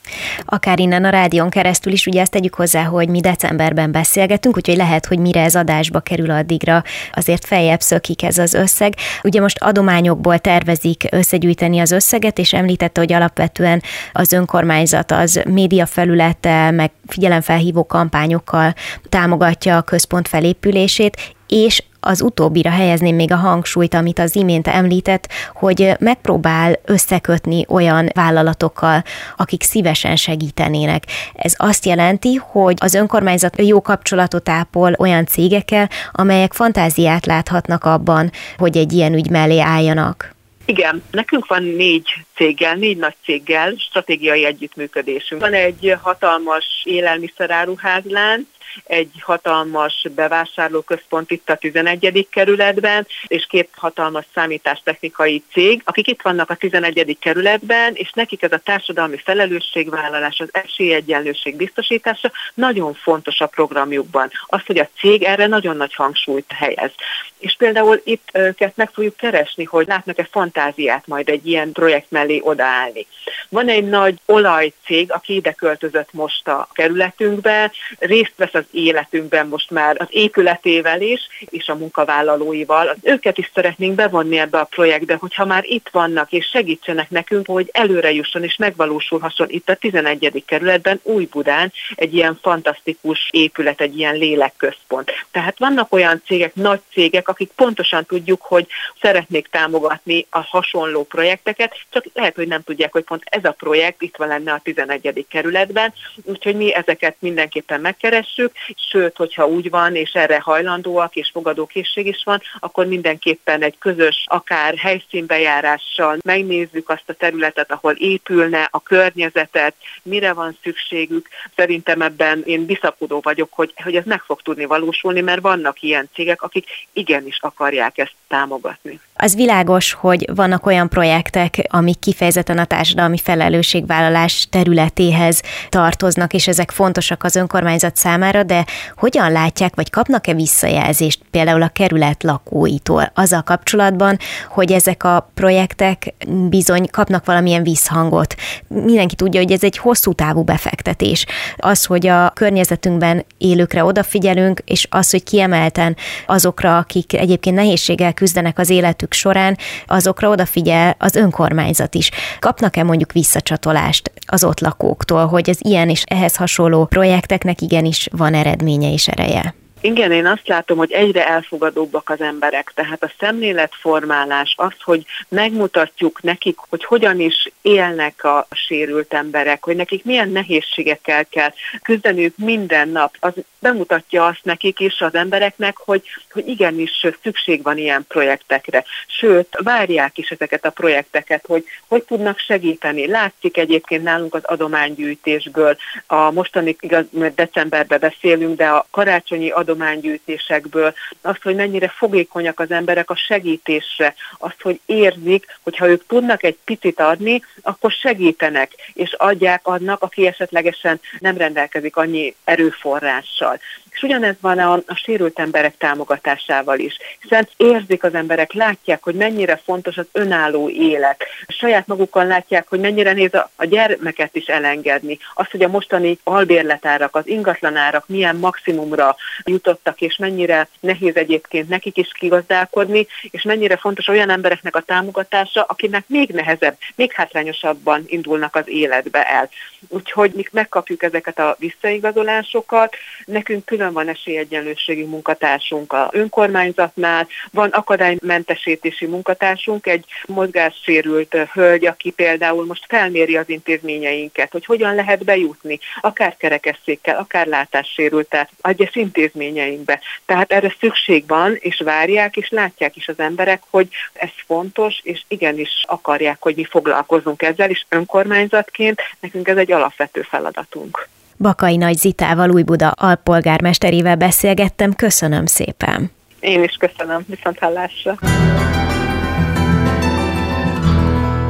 Akár 0.46 0.80
innen 0.80 1.06
a 1.06 1.10
rádión 1.10 1.50
keresztül 1.50 1.94
is, 1.94 2.06
ugye 2.06 2.22
ezt 2.22 2.32
tegyük 2.32 2.54
hozzá, 2.54 2.84
hogy 2.84 3.10
mi 3.10 3.20
decemberben 3.20 3.92
beszélgetünk, 3.92 4.58
úgyhogy 4.58 4.78
lehet, 4.78 5.06
hogy 5.06 5.20
mire 5.20 5.42
ez 5.42 5.56
adásba 5.56 6.00
kerül 6.00 6.32
addigra, 6.32 6.84
azért 7.12 7.46
feljebb 7.46 7.82
szökik 7.82 8.24
ez 8.24 8.38
az 8.38 8.54
összeg. 8.54 8.94
Ugye 9.24 9.42
most 9.42 9.62
adományokból 9.62 10.40
tervezik 10.40 11.08
összegyűjteni 11.12 11.80
az 11.80 11.92
összeget, 11.92 12.38
és 12.38 12.54
említ 12.54 12.72
említette, 12.74 13.00
hogy 13.00 13.14
alapvetően 13.14 13.82
az 14.14 14.32
önkormányzat 14.32 15.12
az 15.12 15.42
média 15.50 15.86
felülete, 15.86 16.72
meg 16.72 16.92
figyelemfelhívó 17.08 17.86
kampányokkal 17.86 18.74
támogatja 19.10 19.78
a 19.78 19.82
központ 19.82 20.28
felépülését, 20.28 21.36
és 21.48 21.84
az 22.04 22.22
utóbbira 22.22 22.70
helyezném 22.70 23.16
még 23.16 23.32
a 23.32 23.36
hangsúlyt, 23.36 23.94
amit 23.94 24.20
az 24.20 24.36
imént 24.36 24.68
említett, 24.68 25.28
hogy 25.54 25.92
megpróbál 26.00 26.80
összekötni 26.86 27.66
olyan 27.70 28.10
vállalatokkal, 28.14 29.04
akik 29.38 29.64
szívesen 29.64 30.16
segítenének. 30.16 31.04
Ez 31.34 31.54
azt 31.58 31.86
jelenti, 31.86 32.36
hogy 32.36 32.76
az 32.80 32.94
önkormányzat 32.94 33.62
jó 33.62 33.82
kapcsolatot 33.82 34.50
ápol 34.50 34.96
olyan 34.98 35.26
cégekkel, 35.26 35.90
amelyek 36.12 36.54
fantáziát 36.54 37.26
láthatnak 37.26 37.84
abban, 37.84 38.32
hogy 38.58 38.78
egy 38.78 38.94
ilyen 38.94 39.14
ügy 39.14 39.30
mellé 39.30 39.60
álljanak. 39.60 40.34
Igen, 40.66 41.04
nekünk 41.12 41.48
van 41.48 41.64
négy 41.64 42.10
céggel, 42.36 42.76
négy 42.76 42.98
nagy 42.98 43.16
céggel 43.24 43.74
stratégiai 43.78 44.46
együttműködésünk. 44.46 45.42
Van 45.42 45.54
egy 45.54 45.96
hatalmas 46.02 46.66
élelmiszeráruházlánc, 46.84 48.46
egy 48.84 49.12
hatalmas 49.22 50.08
bevásárlóközpont 50.16 51.32
itt 51.32 51.50
a 51.50 51.56
11. 51.56 52.28
kerületben, 52.30 53.08
és 53.28 53.46
két 53.46 53.70
hatalmas 53.76 54.26
számítástechnikai 54.34 55.44
cég, 55.52 55.82
akik 55.86 56.08
itt 56.08 56.22
vannak 56.22 56.50
a 56.50 56.56
11. 56.56 57.18
kerületben, 57.20 57.94
és 57.94 58.12
nekik 58.12 58.42
ez 58.42 58.52
a 58.52 58.58
társadalmi 58.58 59.18
felelősségvállalás, 59.18 60.40
az 60.40 60.50
esélyegyenlőség 60.52 61.56
biztosítása 61.56 62.32
nagyon 62.54 62.94
fontos 62.94 63.40
a 63.40 63.48
programjukban. 63.48 64.32
Az, 64.46 64.62
hogy 64.66 64.78
a 64.78 64.90
cég 64.98 65.24
erre 65.24 65.48
nagyon 65.48 65.78
nagy 65.78 65.94
hangsúlyt 65.94 66.52
helyez. 66.52 66.92
És 67.38 67.56
például 67.58 68.02
itt 68.04 68.30
őket 68.34 68.76
meg 68.76 68.90
fogjuk 68.90 69.16
keresni, 69.16 69.64
hogy 69.64 69.88
látnak-e 69.88 70.28
fantáziát 70.32 71.08
majd 71.08 71.30
egy 71.30 71.48
ilyen 71.48 71.72
projekt 71.72 72.12
mellé 72.12 72.42
odaállni. 72.44 73.08
Van 73.50 73.70
egy 73.70 73.90
nagy 73.90 74.20
olajcég, 74.26 75.12
aki 75.12 75.36
ide 75.36 75.52
költözött 75.52 76.14
most 76.14 76.48
a 76.48 76.68
kerületünkbe, 76.74 77.72
részt 78.00 78.34
vesz 78.36 78.54
az 78.54 78.63
életünkben 78.72 79.48
most 79.48 79.72
már 79.72 79.96
az 80.00 80.08
épületével 80.10 81.02
is, 81.02 81.20
és 81.50 81.68
a 81.68 81.76
munkavállalóival. 81.76 82.96
Őket 83.02 83.38
is 83.38 83.52
szeretnénk 83.54 83.96
bevonni 83.96 84.38
ebbe 84.38 84.60
a 84.60 84.64
projektbe, 84.64 85.16
hogyha 85.20 85.46
már 85.46 85.64
itt 85.66 85.90
vannak, 85.92 86.32
és 86.32 86.46
segítsenek 86.46 87.10
nekünk, 87.10 87.48
hogy 87.48 87.70
előre 87.72 88.12
jusson 88.12 88.44
és 88.44 88.56
megvalósulhasson 88.56 89.48
itt 89.50 89.70
a 89.70 89.76
11. 89.76 90.44
kerületben, 90.46 91.00
Új-Budán 91.04 91.72
egy 91.96 92.14
ilyen 92.14 92.40
fantasztikus 92.42 93.30
épület, 93.32 93.82
egy 93.82 93.98
ilyen 93.98 94.16
lélekközpont. 94.16 95.12
Tehát 95.32 95.60
vannak 95.60 95.94
olyan 95.94 96.22
cégek, 96.26 96.56
nagy 96.56 96.80
cégek, 96.92 97.28
akik 97.28 97.52
pontosan 97.56 98.06
tudjuk, 98.06 98.42
hogy 98.42 98.68
szeretnék 99.02 99.48
támogatni 99.48 100.26
a 100.30 100.40
hasonló 100.40 101.04
projekteket, 101.04 101.76
csak 101.90 102.06
lehet, 102.14 102.36
hogy 102.36 102.48
nem 102.48 102.64
tudják, 102.64 102.92
hogy 102.92 103.04
pont 103.04 103.24
ez 103.26 103.46
a 103.46 103.52
projekt 103.52 104.02
itt 104.02 104.16
van 104.16 104.28
lenne 104.28 104.52
a 104.52 104.60
11. 104.64 105.26
kerületben, 105.30 105.94
úgyhogy 106.24 106.56
mi 106.56 106.74
ezeket 106.74 107.16
mindenképpen 107.20 107.82
megkeressük, 107.82 108.52
sőt, 108.90 109.18
hogyha 109.18 109.48
úgy 109.48 109.70
van, 109.70 109.96
és 109.96 110.12
erre 110.12 110.40
hajlandóak, 110.40 111.16
és 111.16 111.30
fogadókészség 111.34 112.08
is 112.08 112.22
van, 112.24 112.42
akkor 112.60 112.86
mindenképpen 112.86 113.62
egy 113.62 113.78
közös, 113.78 114.26
akár 114.28 114.78
helyszínbejárással 114.78 116.18
megnézzük 116.24 116.90
azt 116.90 117.04
a 117.06 117.14
területet, 117.14 117.72
ahol 117.72 117.94
épülne, 117.94 118.68
a 118.72 118.82
környezetet, 118.82 119.76
mire 120.04 120.34
van 120.34 120.58
szükségük. 120.64 121.28
Szerintem 121.56 122.02
ebben 122.02 122.44
én 122.46 122.66
bizakodó 122.66 123.20
vagyok, 123.24 123.50
hogy, 123.52 123.74
hogy 123.84 123.96
ez 123.96 124.06
meg 124.06 124.22
fog 124.22 124.42
tudni 124.42 124.66
valósulni, 124.66 125.22
mert 125.22 125.42
vannak 125.42 125.82
ilyen 125.82 126.10
cégek, 126.14 126.42
akik 126.42 126.66
igenis 126.94 127.38
akarják 127.42 127.98
ezt 127.98 128.16
támogatni. 128.28 129.00
Az 129.16 129.36
világos, 129.36 129.94
hogy 129.94 130.26
vannak 130.36 130.66
olyan 130.66 130.90
projektek, 130.90 131.56
amik 131.68 132.00
kifejezetten 132.00 132.58
a 132.58 132.66
társadalmi 132.66 133.18
felelősségvállalás 133.18 134.48
területéhez 134.50 135.42
tartoznak, 135.70 136.34
és 136.34 136.48
ezek 136.48 136.72
fontosak 136.72 137.24
az 137.24 137.36
önkormányzat 137.36 137.96
számára, 137.96 138.43
de 138.44 138.66
hogyan 138.96 139.32
látják, 139.32 139.76
vagy 139.76 139.90
kapnak-e 139.90 140.34
visszajelzést 140.34 141.22
például 141.32 141.62
a 141.62 141.68
kerület 141.68 142.24
lakóitól 142.24 143.12
azzal 143.16 143.42
kapcsolatban, 143.42 144.18
hogy 144.50 144.72
ezek 144.72 145.04
a 145.04 145.30
projektek 145.34 146.14
bizony 146.50 146.88
kapnak 146.92 147.26
valamilyen 147.26 147.64
visszhangot. 147.64 148.36
Mindenki 148.68 149.16
tudja, 149.16 149.40
hogy 149.40 149.52
ez 149.52 149.64
egy 149.64 149.78
hosszú 149.78 150.14
távú 150.14 150.44
befektetés. 150.44 151.26
Az, 151.58 151.86
hogy 151.86 152.08
a 152.08 152.30
környezetünkben 152.30 153.26
élőkre 153.38 153.84
odafigyelünk, 153.84 154.60
és 154.66 154.88
az, 154.90 155.12
hogy 155.12 155.24
kiemelten 155.24 155.96
azokra, 156.28 156.78
akik 156.78 157.14
egyébként 157.14 157.56
nehézséggel 157.56 158.14
küzdenek 158.14 158.60
az 158.60 158.70
életük 158.70 159.14
során, 159.14 159.58
azokra 159.88 160.30
odafigyel 160.30 160.96
az 161.00 161.16
önkormányzat 161.16 161.96
is. 161.96 162.12
Kapnak-e 162.40 162.84
mondjuk 162.84 163.12
visszacsatolást 163.12 164.12
az 164.26 164.44
ott 164.44 164.60
lakóktól, 164.60 165.26
hogy 165.26 165.50
az 165.50 165.58
ilyen 165.60 165.90
és 165.90 166.04
ehhez 166.06 166.36
hasonló 166.36 166.86
projekteknek 166.86 167.62
igenis 167.62 168.08
van 168.12 168.33
eredménye 168.34 168.92
és 168.92 169.08
ereje? 169.08 169.56
Igen, 169.86 170.12
én 170.12 170.26
azt 170.26 170.48
látom, 170.48 170.78
hogy 170.78 170.92
egyre 170.92 171.28
elfogadóbbak 171.28 172.10
az 172.10 172.22
emberek. 172.22 172.72
Tehát 172.76 173.04
a 173.04 173.12
szemléletformálás, 173.20 174.54
az, 174.58 174.74
hogy 174.84 175.06
megmutatjuk 175.28 176.22
nekik, 176.22 176.58
hogy 176.70 176.84
hogyan 176.84 177.20
is 177.20 177.52
élnek 177.62 178.24
a 178.24 178.48
sérült 178.52 179.14
emberek, 179.14 179.64
hogy 179.64 179.76
nekik 179.76 180.06
milyen 180.06 180.30
nehézségekkel 180.30 181.26
kell 181.26 181.54
küzdeniük 181.82 182.38
minden 182.38 182.90
nap, 182.90 183.16
az 183.20 183.34
bemutatja 183.64 184.26
azt 184.26 184.44
nekik 184.44 184.80
is 184.80 185.02
az 185.02 185.16
embereknek, 185.16 185.78
hogy, 185.78 186.04
hogy 186.32 186.48
igenis 186.48 187.08
szükség 187.22 187.64
van 187.64 187.78
ilyen 187.78 188.06
projektekre. 188.08 188.84
Sőt, 189.08 189.48
várják 189.64 190.18
is 190.18 190.30
ezeket 190.30 190.66
a 190.66 190.70
projekteket, 190.70 191.46
hogy 191.46 191.66
hogy 191.88 192.04
tudnak 192.04 192.40
segíteni. 192.40 193.08
Látszik 193.08 193.58
egyébként 193.58 194.04
nálunk 194.04 194.34
az 194.36 194.44
adománygyűjtésből, 194.44 195.78
a 196.08 196.32
mostani 196.32 196.76
igaz, 196.80 197.06
decemberben 197.36 198.00
beszélünk, 198.00 198.58
de 198.58 198.68
a 198.68 198.88
karácsonyi 198.92 199.52
adománygyűjtésekből, 199.74 200.94
azt, 201.22 201.42
hogy 201.44 201.56
mennyire 201.56 201.88
fogékonyak 201.88 202.60
az 202.60 202.72
emberek 202.72 203.10
a 203.10 203.16
segítésre, 203.16 204.14
azt, 204.38 204.62
hogy 204.62 204.80
érzik, 204.86 205.60
hogy 205.64 205.78
ha 205.78 205.88
ők 205.88 206.06
tudnak 206.08 206.44
egy 206.44 206.58
picit 206.66 207.00
adni, 207.00 207.42
akkor 207.62 207.92
segítenek, 207.92 208.72
és 208.94 209.14
adják 209.14 209.68
annak, 209.68 210.02
aki 210.02 210.28
esetlegesen 210.28 211.00
nem 211.20 211.38
rendelkezik 211.38 211.96
annyi 211.96 212.36
erőforrással. 212.44 213.60
És 213.94 214.02
ugyanez 214.02 214.36
van 214.42 214.60
a, 214.60 214.74
a 214.74 214.96
sérült 214.96 215.40
emberek 215.40 215.78
támogatásával 215.78 216.80
is, 216.80 216.98
hiszen 217.22 217.50
érzik 217.58 218.04
az 218.04 218.16
emberek, 218.16 218.54
látják, 218.54 219.04
hogy 219.04 219.16
mennyire 219.16 219.62
fontos 219.66 219.98
az 219.98 220.08
önálló 220.12 220.70
élet. 220.70 221.24
Saját 221.48 221.88
magukon 221.88 222.28
látják, 222.28 222.68
hogy 222.68 222.80
mennyire 222.80 223.14
néz 223.14 223.34
a, 223.34 223.50
a 223.56 223.66
gyermeket 223.66 224.36
is 224.36 224.46
elengedni. 224.46 225.18
Az, 225.34 225.50
hogy 225.52 225.64
a 225.64 225.68
mostani 225.68 226.18
albérletárak, 226.24 227.16
az 227.16 227.28
ingatlanárak 227.28 228.08
milyen 228.08 228.36
maximumra 228.36 229.16
jutottak, 229.44 230.02
és 230.02 230.18
mennyire 230.18 230.68
nehéz 230.80 231.16
egyébként 231.16 231.70
nekik 231.70 231.98
is 231.98 232.12
kigazdálkodni, 232.12 233.08
és 233.22 233.42
mennyire 233.42 233.78
fontos 233.78 234.08
olyan 234.08 234.30
embereknek 234.30 234.76
a 234.76 234.82
támogatása, 234.82 235.64
akinek 235.64 236.04
még 236.08 236.30
nehezebb, 236.30 236.78
még 236.96 237.12
hátrányosabban 237.12 238.04
indulnak 238.06 238.56
az 238.56 238.68
életbe 238.68 239.24
el. 239.24 239.50
Úgyhogy 239.88 240.32
mi 240.34 240.44
megkapjuk 240.52 241.04
ezeket 241.04 241.40
a 241.40 241.56
visszaigazolásokat, 241.60 242.96
nekünk 243.26 243.66
külön 243.66 243.83
van 243.92 244.08
esélyegyenlőségi 244.08 245.04
munkatársunk 245.04 245.94
a 245.94 246.10
önkormányzatnál, 246.12 247.28
van 247.52 247.70
akadálymentesítési 247.70 249.06
munkatársunk, 249.06 249.88
egy 249.88 250.06
mozgássérült 250.26 251.36
hölgy, 251.54 251.86
aki 251.86 252.12
például 252.12 252.66
most 252.66 252.86
felméri 252.88 253.38
az 253.38 253.50
intézményeinket, 253.50 254.52
hogy 254.52 254.66
hogyan 254.66 254.96
lehet 254.96 255.24
bejutni, 255.24 255.80
akár 256.02 256.38
kerekesszékkel, 256.38 257.18
akár 257.18 257.48
látássérültel 257.48 258.50
egyes 258.62 258.96
intézményeinkbe. 258.96 260.00
Tehát 260.26 260.52
erre 260.52 260.76
szükség 260.80 261.28
van, 261.28 261.58
és 261.60 261.82
várják, 261.84 262.38
és 262.38 262.50
látják 262.50 262.96
is 262.96 263.08
az 263.08 263.20
emberek, 263.20 263.62
hogy 263.70 263.88
ez 264.14 264.30
fontos, 264.46 265.00
és 265.04 265.24
igenis 265.28 265.84
akarják, 265.88 266.38
hogy 266.40 266.56
mi 266.56 266.66
foglalkozunk 266.66 267.42
ezzel, 267.42 267.70
és 267.70 267.86
önkormányzatként 267.90 269.02
nekünk 269.20 269.48
ez 269.48 269.58
egy 269.58 269.72
alapvető 269.72 270.22
feladatunk. 270.22 271.08
Bakai 271.38 271.78
Nagy 271.78 271.98
Zitával 271.98 272.50
Újbuda 272.50 272.90
alpolgármesterével 272.90 274.16
beszélgettem, 274.16 274.94
köszönöm 274.94 275.46
szépen. 275.46 276.12
Én 276.40 276.64
is 276.64 276.78
köszönöm, 276.80 277.26
viszont 277.28 277.60
hallásra. 277.60 278.18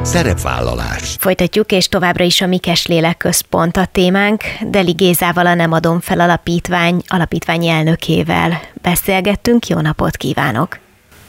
Szerepvállalás. 0.02 1.16
Folytatjuk, 1.18 1.72
és 1.72 1.88
továbbra 1.88 2.24
is 2.24 2.40
a 2.40 2.46
Mikes 2.46 2.86
Lélek-központ 2.86 3.76
a 3.76 3.86
témánk. 3.86 4.42
Deli 4.60 4.92
Gézával 4.92 5.46
a 5.46 5.54
Nem 5.54 5.72
adom 5.72 6.00
fel 6.00 6.20
alapítvány 6.20 7.02
alapítványi 7.06 7.68
elnökével 7.68 8.60
beszélgettünk. 8.82 9.66
Jó 9.66 9.80
napot 9.80 10.16
kívánok! 10.16 10.78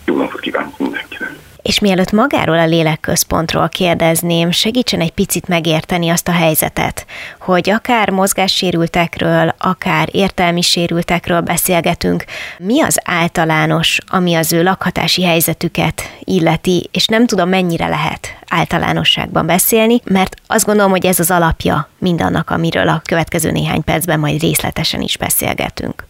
Jó 0.05 0.17
napot 0.17 0.39
kívánok 0.39 0.79
mindenkinek! 0.79 1.31
És 1.65 1.79
mielőtt 1.79 2.11
magáról 2.11 2.59
a 2.59 2.65
lélekközpontról 2.65 3.69
kérdezném, 3.69 4.51
segítsen 4.51 5.01
egy 5.01 5.11
picit 5.11 5.47
megérteni 5.47 6.09
azt 6.09 6.27
a 6.27 6.31
helyzetet, 6.31 7.05
hogy 7.39 7.69
akár 7.69 8.09
mozgássérültekről, 8.09 9.55
akár 9.57 10.09
értelmi 10.11 10.61
sérültekről 10.61 11.41
beszélgetünk, 11.41 12.23
mi 12.57 12.81
az 12.81 12.99
általános, 13.03 13.97
ami 14.07 14.35
az 14.35 14.53
ő 14.53 14.63
lakhatási 14.63 15.23
helyzetüket 15.23 16.01
illeti, 16.19 16.89
és 16.91 17.05
nem 17.05 17.25
tudom 17.27 17.49
mennyire 17.49 17.87
lehet 17.87 18.37
általánosságban 18.49 19.45
beszélni, 19.45 20.01
mert 20.03 20.35
azt 20.47 20.65
gondolom, 20.65 20.91
hogy 20.91 21.05
ez 21.05 21.19
az 21.19 21.31
alapja 21.31 21.89
mindannak, 21.99 22.49
amiről 22.49 22.87
a 22.87 23.01
következő 23.05 23.51
néhány 23.51 23.83
percben 23.83 24.19
majd 24.19 24.41
részletesen 24.41 25.01
is 25.01 25.17
beszélgetünk. 25.17 26.05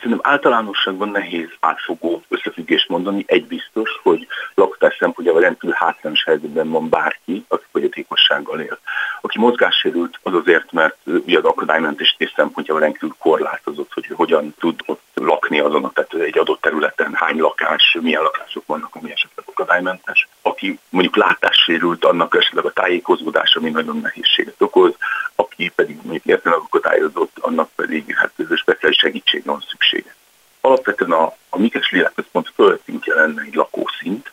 Szerintem 0.00 0.32
általánosságban 0.32 1.08
nehéz 1.08 1.48
átfogó 1.60 2.22
összefüggést 2.28 2.88
mondani. 2.88 3.24
Egy 3.26 3.46
biztos, 3.46 3.90
hogy 4.02 4.26
lakhatás 4.54 4.96
szempontjával 4.98 5.42
rendkívül 5.42 5.74
hátrányos 5.78 6.24
helyzetben 6.24 6.70
van 6.70 6.88
bárki, 6.88 7.44
aki 7.48 7.64
fogyatékossággal 7.72 8.60
él. 8.60 8.78
Aki 9.20 9.38
mozgássérült, 9.38 10.18
az 10.22 10.34
azért, 10.34 10.72
mert 10.72 10.96
ugye 11.04 11.38
az 11.38 11.44
akadálymentesítés 11.44 12.32
szempontjával 12.36 12.82
rendkívül 12.82 13.14
korlátozott, 13.18 13.92
hogy 13.92 14.06
hogyan 14.06 14.54
tud 14.58 14.80
ott 14.86 15.02
lakni 15.14 15.60
azon 15.60 15.84
a 15.84 15.90
tehát 15.90 16.14
egy 16.14 16.38
adott 16.38 16.60
területen, 16.60 17.14
hány 17.14 17.36
lakás, 17.36 17.96
milyen 18.00 18.22
lakások 18.22 18.66
vannak, 18.66 18.94
ami 18.94 19.12
esetleg 19.12 19.39
akadálymentes. 19.60 20.28
Aki 20.42 20.78
mondjuk 20.88 21.16
látássérült, 21.16 22.04
annak 22.04 22.36
esetleg 22.36 22.64
a 22.64 22.72
tájékozódása 22.72 23.58
ami 23.58 23.70
nagyon 23.70 24.00
nehézséget 24.00 24.62
okoz, 24.62 24.94
aki 25.34 25.72
pedig 25.74 25.96
mondjuk 26.02 26.24
értelemben 26.24 26.66
akadályozott, 26.66 27.36
annak 27.40 27.70
pedig 27.76 28.14
hát 28.16 28.32
ez 28.36 28.58
speciális 28.58 28.98
segítségre 28.98 29.50
van 29.50 29.64
szüksége. 29.68 30.14
Alapvetően 30.60 31.12
a, 31.12 31.36
a 31.48 31.58
Mikes 31.58 31.90
Léleközpont 31.90 32.52
földszintje 32.54 33.14
lenne 33.14 33.42
egy 33.42 33.54
lakószint, 33.54 34.32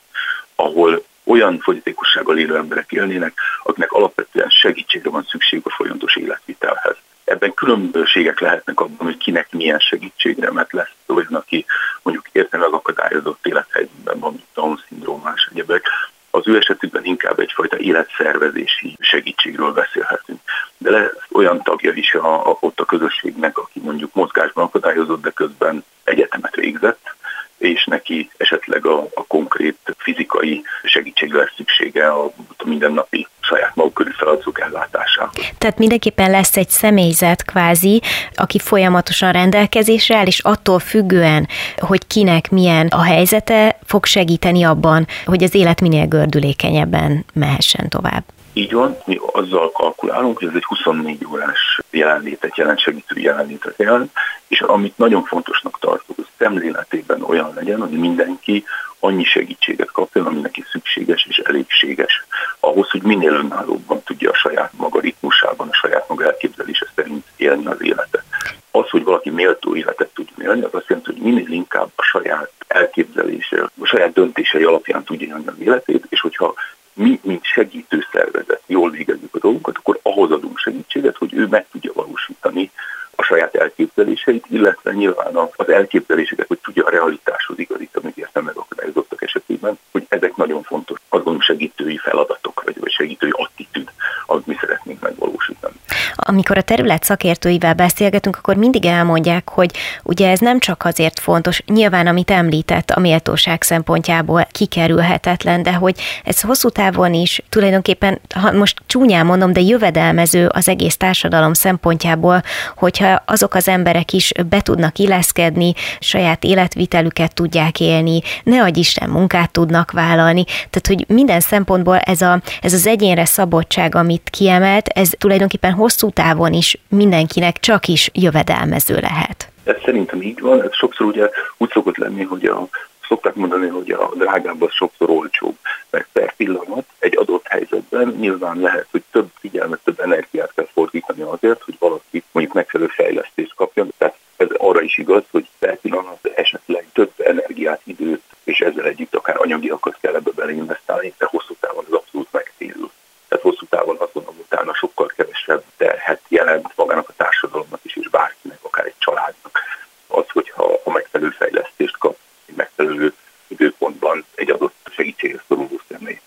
ahol 0.55 1.03
olyan 1.23 1.59
fogyatékossággal 1.59 2.37
élő 2.37 2.55
emberek 2.55 2.91
élnének, 2.91 3.39
akiknek 3.63 3.91
alapvetően 3.91 4.49
segítségre 4.49 5.09
van 5.09 5.25
szükség 5.29 5.61
a 5.63 5.69
folyamatos 5.69 6.15
életvitelhez. 6.15 6.95
Ebben 7.23 7.53
különbségek 7.53 8.39
lehetnek 8.39 8.79
abban, 8.79 9.05
hogy 9.05 9.17
kinek 9.17 9.51
milyen 9.51 9.79
segítségre, 9.79 10.51
mert 10.51 10.73
lesz 10.73 10.93
olyan, 11.05 11.33
aki 11.33 11.65
mondjuk 12.01 12.27
értelmileg 12.31 12.73
akadályozott 12.73 13.45
élethelyzetben 13.45 14.19
van, 14.19 14.31
mint 14.31 14.45
Down-szindróma, 14.53 15.23
más 15.23 15.49
egyebek, 15.51 15.89
az 16.29 16.47
ő 16.47 16.57
esetükben 16.57 16.96
inkább 17.07 17.39
egyfajta 17.39 17.77
életszervezési 17.77 18.95
segítségről 18.99 19.73
beszélhetünk. 19.73 20.39
De 20.77 20.91
lesz 20.91 21.11
olyan 21.31 21.61
tagja 21.63 21.91
is 21.91 22.13
a, 22.13 22.49
a, 22.49 22.57
ott 22.59 22.79
a 22.79 22.85
közösségnek, 22.85 23.57
aki 23.57 23.79
mondjuk 23.79 24.13
mozgásban 24.13 24.63
akadályozott, 24.63 25.21
de 25.21 25.29
közben 25.29 25.83
egyetemet 26.03 26.55
végzett, 26.55 27.15
és 27.57 27.85
neki 27.85 28.29
esetleg 28.37 28.85
a, 28.85 29.07
a 29.13 29.23
konkrét 29.27 29.77
fizikai 29.97 30.63
segítségre 30.83 31.37
lesz 31.37 31.53
szüksége 31.55 32.07
a, 32.07 32.25
a 32.57 32.63
mindennapi 32.65 33.27
saját 33.39 33.75
maguk 33.75 33.93
körül 33.93 34.13
feladatok 34.13 34.59
ellátásához. 34.59 35.49
Tehát 35.67 35.81
mindenképpen 35.81 36.31
lesz 36.31 36.57
egy 36.57 36.69
személyzet 36.69 37.45
kvázi, 37.45 38.01
aki 38.35 38.59
folyamatosan 38.59 39.31
rendelkezésre 39.31 40.17
áll, 40.17 40.25
és 40.25 40.39
attól 40.39 40.79
függően, 40.79 41.47
hogy 41.77 42.07
kinek 42.07 42.51
milyen 42.51 42.87
a 42.87 43.01
helyzete, 43.01 43.79
fog 43.85 44.05
segíteni 44.05 44.63
abban, 44.63 45.07
hogy 45.25 45.43
az 45.43 45.55
élet 45.55 45.81
minél 45.81 46.05
gördülékenyebben 46.05 47.25
mehessen 47.33 47.89
tovább. 47.89 48.23
Így 48.53 48.73
van, 48.73 48.97
mi 49.05 49.19
azzal 49.31 49.71
kalkulálunk, 49.71 50.37
hogy 50.37 50.47
ez 50.47 50.53
egy 50.55 50.63
24 50.63 51.25
órás 51.31 51.79
jelenlétet 51.91 52.57
jelent, 52.57 52.79
segítő 52.79 53.19
jelenlétet 53.19 53.73
jelent, 53.77 54.11
és 54.47 54.61
amit 54.61 54.97
nagyon 54.97 55.23
fontosnak 55.23 55.79
tartok, 55.79 56.15
hogy 56.15 56.27
szemléletében 56.37 57.21
olyan 57.21 57.51
legyen, 57.55 57.79
hogy 57.79 57.91
mindenki 57.91 58.65
annyi 58.99 59.23
segítséget 59.23 59.91
kapjon, 59.91 60.25
ami 60.25 60.39
neki 60.39 60.63
szükséges 60.71 61.25
és 61.29 61.37
elégséges. 61.37 62.25
Ahhoz, 62.59 62.89
hogy 62.89 63.01
minél 63.01 63.33
önállóbban 63.33 64.03
tudja 64.03 64.29
a 64.29 64.35
saját 64.35 64.71
maga 64.77 64.99
ritmusában, 64.99 65.67
a 65.67 65.73
saját 65.73 66.07
maga 66.09 66.25
elképzelése 66.25 66.87
szerint 66.95 67.25
élni 67.35 67.65
az 67.65 67.81
életet. 67.81 68.23
Az, 68.71 68.89
hogy 68.89 69.03
valaki 69.03 69.29
méltó 69.29 69.75
életet 69.75 70.09
tudjon 70.13 70.41
élni, 70.41 70.63
az 70.63 70.73
azt 70.73 70.87
jelenti, 70.87 71.11
hogy 71.11 71.21
minél 71.21 71.51
inkább 71.51 71.89
a 71.95 72.01
saját 72.01 72.51
elképzelése, 72.67 73.71
a 73.81 73.85
saját 73.85 74.13
döntései 74.13 74.63
alapján 74.63 75.03
tudja 75.03 75.27
élni 75.27 75.47
az 75.47 75.59
életét, 75.59 76.05
és 76.09 76.21
hogyha 76.21 76.53
mi, 76.93 77.19
mint 77.23 77.45
segítő 77.45 78.05
szervezet 78.11 78.61
jól 78.65 78.89
végezzük 78.89 79.35
a 79.35 79.39
dolgunkat, 79.39 79.77
akkor 79.77 79.99
ahhoz 80.01 80.31
adunk 80.31 80.57
segítséget, 80.57 81.17
hogy 81.17 81.33
ő 81.33 81.47
meg 81.47 81.65
tudja 81.71 81.91
valósítani 81.93 82.71
a 83.19 83.23
saját 83.23 83.55
elképzeléseit, 83.55 84.45
illetve 84.49 84.91
nyilván 84.91 85.35
az 85.55 85.69
elképzeléseket, 85.69 86.47
hogy 86.47 86.59
tudja 86.63 86.85
a 86.85 86.89
realitáshoz 86.89 87.59
igazítani, 87.59 88.11
értem 88.15 88.43
megakadályozottak 88.43 89.21
esetében, 89.21 89.79
hogy 89.91 90.05
ezek 90.09 90.35
nagyon 90.35 90.63
fontos, 90.63 90.99
gondolom 91.09 91.41
segítői 91.41 91.97
feladatok, 91.97 92.63
vagy 92.63 92.91
segítői 92.91 93.31
attitűd, 93.33 93.89
amit 94.25 94.45
mi 94.45 94.57
szeretnénk 94.59 95.01
megvalósítani. 95.01 95.73
Amikor 96.15 96.57
a 96.57 96.61
terület 96.61 97.03
szakértőivel 97.03 97.73
beszélgetünk, 97.73 98.35
akkor 98.37 98.55
mindig 98.55 98.85
elmondják, 98.85 99.49
hogy 99.49 99.71
ugye 100.03 100.29
ez 100.29 100.39
nem 100.39 100.59
csak 100.59 100.83
azért 100.85 101.19
fontos, 101.19 101.61
nyilván 101.65 102.07
amit 102.07 102.31
említett 102.31 102.89
a 102.89 102.99
méltóság 102.99 103.61
szempontjából 103.61 104.47
kikerülhetetlen, 104.51 105.63
de 105.63 105.73
hogy 105.73 105.95
ez 106.23 106.41
hosszú 106.41 106.69
távon 106.69 107.13
is 107.13 107.41
tulajdonképpen, 107.49 108.19
ha 108.35 108.51
most 108.51 108.81
csúnyán 108.85 109.25
mondom, 109.25 109.53
de 109.53 109.61
jövedelmező 109.61 110.47
az 110.47 110.69
egész 110.69 110.97
társadalom 110.97 111.53
szempontjából, 111.53 112.41
hogyha 112.75 113.06
azok 113.25 113.53
az 113.53 113.67
emberek 113.67 114.13
is 114.13 114.31
be 114.49 114.61
tudnak 114.61 114.97
illeszkedni, 114.97 115.73
saját 115.99 116.43
életvitelüket 116.43 117.33
tudják 117.33 117.79
élni, 117.79 118.21
ne 118.43 118.63
adj 118.63 118.79
Isten 118.79 119.09
munkát 119.09 119.51
tudnak 119.51 119.91
vállalni, 119.91 120.43
tehát 120.43 120.87
hogy 120.87 121.05
minden 121.07 121.39
szempontból 121.39 121.97
ez, 121.97 122.21
a, 122.21 122.41
ez 122.61 122.73
az 122.73 122.87
egyénre 122.87 123.25
szabadság, 123.25 123.95
amit 123.95 124.29
kiemelt, 124.29 124.87
ez 124.87 125.09
tulajdonképpen 125.17 125.71
hosszú 125.71 126.09
távon 126.09 126.53
is 126.53 126.77
mindenkinek 126.89 127.59
csak 127.59 127.87
is 127.87 128.09
jövedelmező 128.13 128.97
lehet. 129.01 129.49
Ez 129.63 129.75
szerintem 129.85 130.21
így 130.21 130.39
van, 130.39 130.63
ez 130.63 130.73
sokszor 130.73 131.05
ugye 131.05 131.29
úgy 131.57 131.69
szokott 131.71 131.97
lenni, 131.97 132.23
hogy 132.23 132.45
a 132.45 132.67
szokták 133.07 133.35
mondani, 133.35 133.67
hogy 133.67 133.91
a 133.91 134.11
drágább 134.15 134.61
az 134.61 134.71
sokszor 134.71 135.09
olcsóbb, 135.09 135.57
mert 135.89 136.07
per 136.11 136.35
pillanat 136.35 136.85
egy 136.99 137.17
adott 137.17 137.47
helyzetben 137.47 138.07
nyilván 138.07 138.59
lehet, 138.59 138.87
hogy 138.91 139.03
több 139.11 139.29
figyelmet, 139.39 139.79
több 139.83 139.99
energiát 139.99 140.51
kell 140.55 140.67
fordítani 140.73 141.21
azért, 141.21 141.61
hogy 141.61 141.75
valaki 141.79 142.23
mondjuk 142.31 142.55
megfelelő 142.55 142.89
fejlesztést 142.89 143.55
kapjon. 143.55 143.93
Tehát 143.97 144.17
ez 144.37 144.47
arra 144.57 144.81
is 144.81 144.97
igaz, 144.97 145.23
hogy 145.31 145.49
per 145.59 145.77
pillanat 145.77 146.25
esetleg 146.35 146.87
több 146.93 147.11
energiát, 147.17 147.81
időt, 147.83 148.23
és 148.43 148.59
ezzel 148.59 148.85
együtt 148.85 149.15
akár 149.15 149.35
anyagiakat 149.39 149.97
kell 150.01 150.15
ebbe 150.15 150.31
beleinvestálni, 150.35 151.13
de 151.17 151.25
hosszú 151.29 151.55
távon 151.59 151.85
az 151.87 151.93
abszolút 151.93 152.27
megtérül. 152.31 152.91
Tehát 153.27 153.43
hosszú 153.43 153.65
távon 153.69 153.95
azt 153.99 154.13
gondolom, 154.13 154.39
utána 154.39 154.73
sokkal 154.73 155.11
kevesebb 155.15 155.63
terhet 155.77 156.21
jelent 156.27 156.71
magának 156.75 157.09
a 157.09 157.13
társadalomnak 157.17 157.79
is, 157.83 157.95
és 157.95 158.09
bárkinek, 158.09 158.59
akár 158.61 158.85
egy 158.85 158.97
családnak 158.97 159.59
az, 160.07 160.25
hogyha 160.27 160.79
a 160.83 160.91
megfelelő 160.91 161.29
fejlesztést 161.29 161.97
kap 161.97 162.17
egy 162.45 162.55
megfelelő 162.55 163.13
időpontban 163.47 164.25
egy 164.35 164.49
adott 164.49 164.75
segítséghez 164.91 165.41
szoruló 165.47 165.79
személy. 165.89 166.19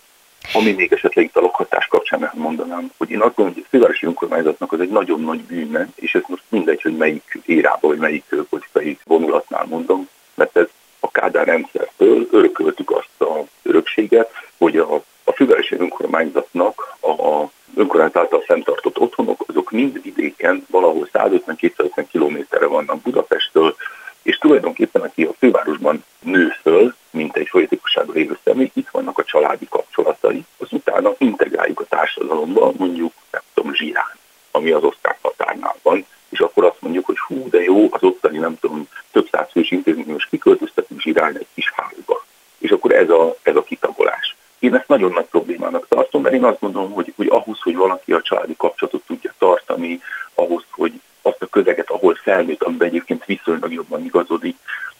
Ami 0.53 0.71
még 0.71 0.91
esetleg 0.91 1.25
itt 1.25 1.37
a 1.37 1.41
lakhatás 1.41 1.87
kapcsán 1.87 2.25
elmondanám, 2.25 2.91
hogy 2.97 3.09
én 3.09 3.21
azt 3.21 3.35
gondolom, 3.35 3.53
hogy 3.53 3.63
a 3.65 3.69
fővárosi 3.69 4.05
önkormányzatnak 4.05 4.71
az 4.71 4.79
egy 4.79 4.89
nagyon 4.89 5.21
nagy 5.21 5.41
bűne, 5.41 5.87
és 5.95 6.15
ez 6.15 6.21
most 6.27 6.43
mindegy, 6.47 6.81
hogy 6.81 6.97
melyik 6.97 7.39
érába, 7.45 7.87
vagy 7.87 7.97
melyik 7.97 8.23
politikai 8.49 8.97
vonulatnál 9.03 9.65
mondom, 9.65 10.09
mert 10.33 10.57
ez 10.57 10.67
a 10.99 11.11
Kádár 11.11 11.45
rendszertől 11.45 12.27
örököltük 12.31 12.91
azt 12.91 13.21
a 13.29 13.43
örökséget, 13.61 14.31
hogy 14.57 14.77
a, 14.77 14.93
a 15.23 15.31
fővárosi 15.31 15.75
önkormányzatnak 15.75 16.97
a 17.01 17.45
önkormányzat 17.75 18.17
által 18.17 18.41
fenntartott 18.41 18.99
otthonok, 18.99 19.43
azok 19.47 19.71
mind 19.71 20.01
vidéken 20.01 20.65
valahol 20.69 21.09
150-250 21.13 22.05
kilométerre 22.11 22.65
vannak 22.65 23.01
Budapesttől, 23.01 23.75
és 24.21 24.37
tulajdonképpen 24.37 25.01
aki 25.01 25.23
a 25.23 25.33
fővárosban 25.37 26.03
nő 26.19 26.53
föl, 26.61 26.95
mint 27.09 27.37
egy 27.37 27.47
folyatékossággal 27.47 28.15
élő 28.15 28.37
személy, 28.43 28.71
itt 28.73 28.89
vannak 28.89 29.17
a 29.17 29.23
családi 29.23 29.67
kapcsolatai, 29.69 30.45
az 30.57 30.67
utána 30.71 31.13
integráljuk 31.17 31.79
a 31.79 31.85
társadalomba, 31.85 32.71
mondjuk, 32.77 33.13
nem 33.31 33.41
tudom, 33.53 33.73
zsirán, 33.73 34.17
ami 34.51 34.71
az 34.71 34.83
osztrák 34.83 35.17
határnál 35.21 35.75
van, 35.81 36.05
és 36.29 36.39
akkor 36.39 36.65
azt 36.65 36.81
mondjuk, 36.81 37.05
hogy 37.05 37.19
hú, 37.19 37.49
de 37.49 37.63
jó, 37.63 37.87
az 37.91 38.03
ottani, 38.03 38.37
nem 38.37 38.59
tudom, 38.59 38.87
több 39.11 39.27
száz 39.31 39.47
fős 39.51 39.71
intézményes 39.71 40.27
kiköltöztetünk 40.29 41.01
zsirán 41.01 41.37
egy 41.37 41.47
kis 41.53 41.71
házba. 41.75 42.25
És 42.57 42.69
akkor 42.69 42.91
ez 42.91 43.09
a, 43.09 43.35
ez 43.41 43.55
a 43.55 43.63
kitagolás. 43.63 44.35
Én 44.59 44.75
ezt 44.75 44.87
nagyon 44.87 45.11
nagy 45.11 45.25
problémának 45.25 45.87
tartom, 45.87 46.21
mert 46.21 46.35
én 46.35 46.43
azt 46.43 46.59
gondolom, 46.59 46.91
hogy, 46.91 47.13
hogy 47.15 47.27
ahhoz, 47.29 47.61
hogy 47.61 47.75
valaki 47.75 48.13
a 48.13 48.21
családi 48.21 48.55
kapcsolatot 48.57 49.01
tudja 49.05 49.33
tartani, 49.37 50.01
ahhoz, 50.33 50.63
hogy 50.71 51.01
azt 51.21 51.41
a 51.41 51.45
közeget, 51.45 51.89
ahol 51.89 52.15
felnőtt, 52.15 52.63
amiben 52.63 52.87
egyébként 52.87 53.25
viszonylag 53.25 53.71
jobban 53.73 54.05
igazodik, 54.05 54.57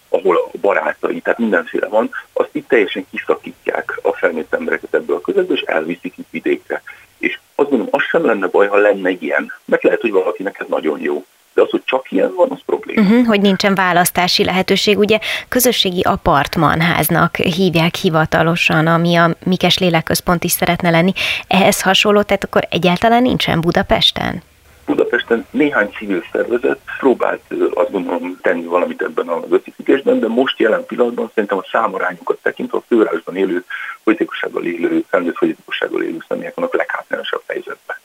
ahol 0.09 0.35
a 0.35 0.57
barátai, 0.61 1.19
tehát 1.21 1.39
mindenféle 1.39 1.87
van, 1.87 2.09
azt 2.33 2.49
itt 2.51 2.67
teljesen 2.67 3.05
kiszakítják 3.11 3.99
a 4.01 4.13
felnőtt 4.13 4.53
embereket 4.53 4.93
ebből 4.93 5.15
a 5.15 5.21
közegből, 5.21 5.57
és 5.57 5.61
elviszik 5.61 6.13
itt 6.17 6.29
vidékre. 6.31 6.83
És 7.17 7.39
azt 7.55 7.69
gondolom, 7.69 7.93
az 7.93 8.03
sem 8.03 8.25
lenne 8.25 8.47
baj, 8.47 8.67
ha 8.67 8.77
lenne 8.77 9.09
ilyen, 9.09 9.53
mert 9.65 9.83
lehet, 9.83 10.01
hogy 10.01 10.11
valakinek 10.11 10.59
ez 10.59 10.67
nagyon 10.69 10.99
jó. 10.99 11.25
De 11.53 11.61
az, 11.61 11.69
hogy 11.69 11.83
csak 11.85 12.11
ilyen 12.11 12.33
van, 12.35 12.51
az 12.51 12.59
probléma. 12.65 13.01
Uh-huh, 13.01 13.20
hogy 13.31 13.41
nincsen 13.41 13.75
választási 13.75 14.43
lehetőség. 14.43 14.97
Ugye 14.97 15.19
közösségi 15.49 16.01
apartmanháznak 16.01 17.35
hívják 17.35 17.95
hivatalosan, 17.95 18.87
ami 18.87 19.15
a 19.15 19.35
Mikes 19.43 19.77
Léleközpont 19.77 20.43
is 20.43 20.51
szeretne 20.51 20.89
lenni. 20.89 21.13
Ehhez 21.47 21.81
hasonló, 21.81 22.21
tehát 22.21 22.43
akkor 22.43 22.67
egyáltalán 22.69 23.21
nincsen 23.21 23.61
Budapesten? 23.61 24.41
Budapesten 24.85 25.45
néhány 25.51 25.89
civil 25.97 26.23
szervezet 26.31 26.79
próbált 26.99 27.41
azt 27.73 27.91
gondolom 27.91 28.39
tenni 28.41 28.65
valamit 28.65 29.01
ebben 29.01 29.27
az 29.27 29.43
összefüggésben, 29.49 30.19
de 30.19 30.27
most 30.27 30.59
jelen 30.59 30.85
pillanatban 30.85 31.31
szerintem 31.33 31.57
a 31.57 31.65
számarányokat 31.71 32.37
tekintve 32.41 32.77
a 32.77 32.83
fővárosban 32.87 33.35
élő 33.35 33.63
folytékossággal 34.03 34.65
élő, 34.65 35.03
felnőtt 35.09 35.37
folytékossággal 35.37 36.03
élő 36.03 36.17
személyek 36.27 36.55
vannak 36.55 36.75
leghátrányosabb 36.75 37.43
helyzetben. 37.47 38.00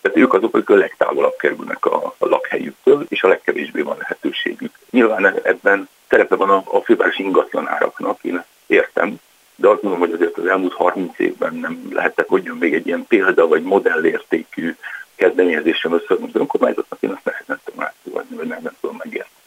Tehát 0.00 0.18
ők 0.18 0.34
azok, 0.34 0.54
akik 0.54 0.70
a 0.70 0.74
legtávolabb 0.74 1.36
kerülnek 1.36 1.86
a, 1.86 2.14
a 2.18 2.26
lakhelyüktől, 2.26 3.06
és 3.08 3.22
a 3.22 3.28
legkevésbé 3.28 3.80
van 3.80 3.96
lehetőségük. 3.98 4.72
Nyilván 4.90 5.40
ebben 5.42 5.88
szerepe 6.08 6.36
van 6.36 6.50
a, 6.50 6.62
a 6.64 6.80
fővárosi 6.80 7.22
ingatlanáraknak, 7.22 8.18
én 8.22 8.44
értem, 8.66 9.16
de 9.56 9.68
azt 9.68 9.82
mondom, 9.82 10.00
hogy 10.00 10.12
azért 10.12 10.38
az 10.38 10.46
elmúlt 10.46 10.72
30 10.72 11.18
évben 11.18 11.54
nem 11.54 11.88
lehetett, 11.92 12.28
hogy 12.28 12.52
még 12.58 12.74
egy 12.74 12.86
ilyen 12.86 13.06
példa 13.08 13.48
vagy 13.48 13.62
modellértékű 13.62 14.76
kezdeményezésem 15.14 15.92
összeadni 15.92 16.26
az 16.26 16.40
önkormányzatnak, 16.40 17.02
én 17.02 17.10
azt 17.10 17.24
nehezen 17.24 17.60
tudom 17.64 17.84
átfogadni, 17.84 18.36
vagy 18.36 18.46
nem, 18.46 18.58
nem 18.62 18.76
tudom 18.80 18.96
megérteni. 18.96 19.37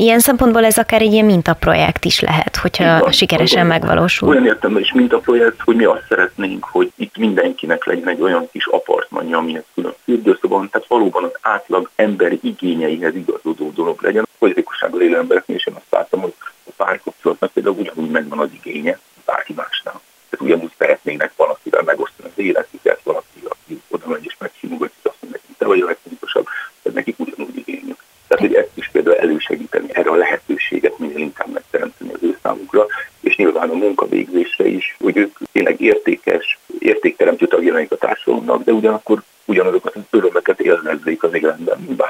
Ilyen 0.00 0.18
szempontból 0.18 0.64
ez 0.64 0.78
akár 0.78 1.00
egy 1.02 1.12
ilyen 1.12 1.24
mintaprojekt 1.24 2.04
is 2.04 2.20
lehet, 2.20 2.56
hogyha 2.56 2.98
van, 2.98 3.12
sikeresen 3.12 3.66
van, 3.66 3.78
megvalósul. 3.78 4.28
Olyan 4.28 4.46
értem 4.46 4.76
is 4.76 4.92
mintaprojekt, 4.92 5.60
hogy 5.60 5.76
mi 5.76 5.84
azt 5.84 6.04
szeretnénk, 6.08 6.64
hogy 6.64 6.92
itt 6.96 7.16
mindenkinek 7.16 7.84
legyen 7.84 8.08
egy 8.08 8.20
olyan 8.20 8.48
kis 8.52 8.66
apartmanja, 8.66 9.36
amihez 9.38 9.64
külön 9.74 9.94
fürdőszoban, 10.04 10.68
tehát 10.70 10.88
valóban 10.88 11.24
az 11.24 11.38
átlag 11.40 11.90
emberi 11.96 12.38
igényeihez 12.42 13.14
igazodó 13.14 13.70
dolog 13.74 14.02
legyen. 14.02 14.22
A 14.22 14.36
politikossággal 14.38 15.00
élő 15.00 15.16
embereknél 15.16 15.56
is 15.56 15.66
én 15.66 15.74
azt 15.74 15.90
láttam, 15.90 16.20
hogy 16.20 16.34
a 16.40 16.70
párkapcsolatnak 16.76 17.52
például 17.52 17.76
ugyanúgy 17.78 18.10
megvan 18.10 18.38
az 18.38 18.48
igénye 18.52 18.98
bárki 19.24 19.52
másnál. 19.56 20.00
Tehát 20.30 20.46
ugyanúgy 20.46 20.72
szeretnének 20.78 21.32
valakivel 21.36 21.82
megosztani 21.82 22.28
az 22.36 22.42
életüket, 22.44 23.00
valaki, 23.02 23.40
aki 23.48 23.82
oda 23.88 24.06
megy 24.06 24.24
és 24.24 24.36
megsimogatja, 24.38 25.10
azt 25.10 25.16
mondja, 25.20 25.40
hogy 25.46 25.56
te 25.58 25.66
vagy 25.66 25.80
a 25.80 25.86
legfontosabb, 25.86 26.46
tehát 26.82 26.98
nekik 26.98 27.18
ugyanúgy 27.18 27.56
igényük. 27.56 27.98
Tehát, 28.30 28.46
hogy 28.46 28.54
ezt 28.54 28.70
is 28.74 28.88
például 28.92 29.16
elősegíteni, 29.16 29.86
erre 29.92 30.10
a 30.10 30.14
lehetőséget 30.14 30.89
minél 31.00 31.18
inkább 31.18 31.52
megteremteni 31.52 32.12
az 32.12 32.22
ő 32.22 32.38
számukra, 32.42 32.86
és 33.20 33.36
nyilván 33.36 33.70
a 33.70 33.74
munkavégzésre 33.74 34.66
is, 34.66 34.96
hogy 35.00 35.16
ők 35.16 35.38
tényleg 35.52 35.80
értékes, 35.80 36.58
értékteremtő 36.78 37.46
tagjának 37.46 37.92
a 37.92 37.96
társadalomnak, 37.96 38.64
de 38.64 38.72
ugyanakkor 38.72 39.22
ugyanazokat 39.44 39.96
az 39.96 40.02
örömeket 40.10 40.60
élnezzék 40.60 41.22
az 41.22 41.34
életben, 41.34 41.78
mint. 41.86 42.02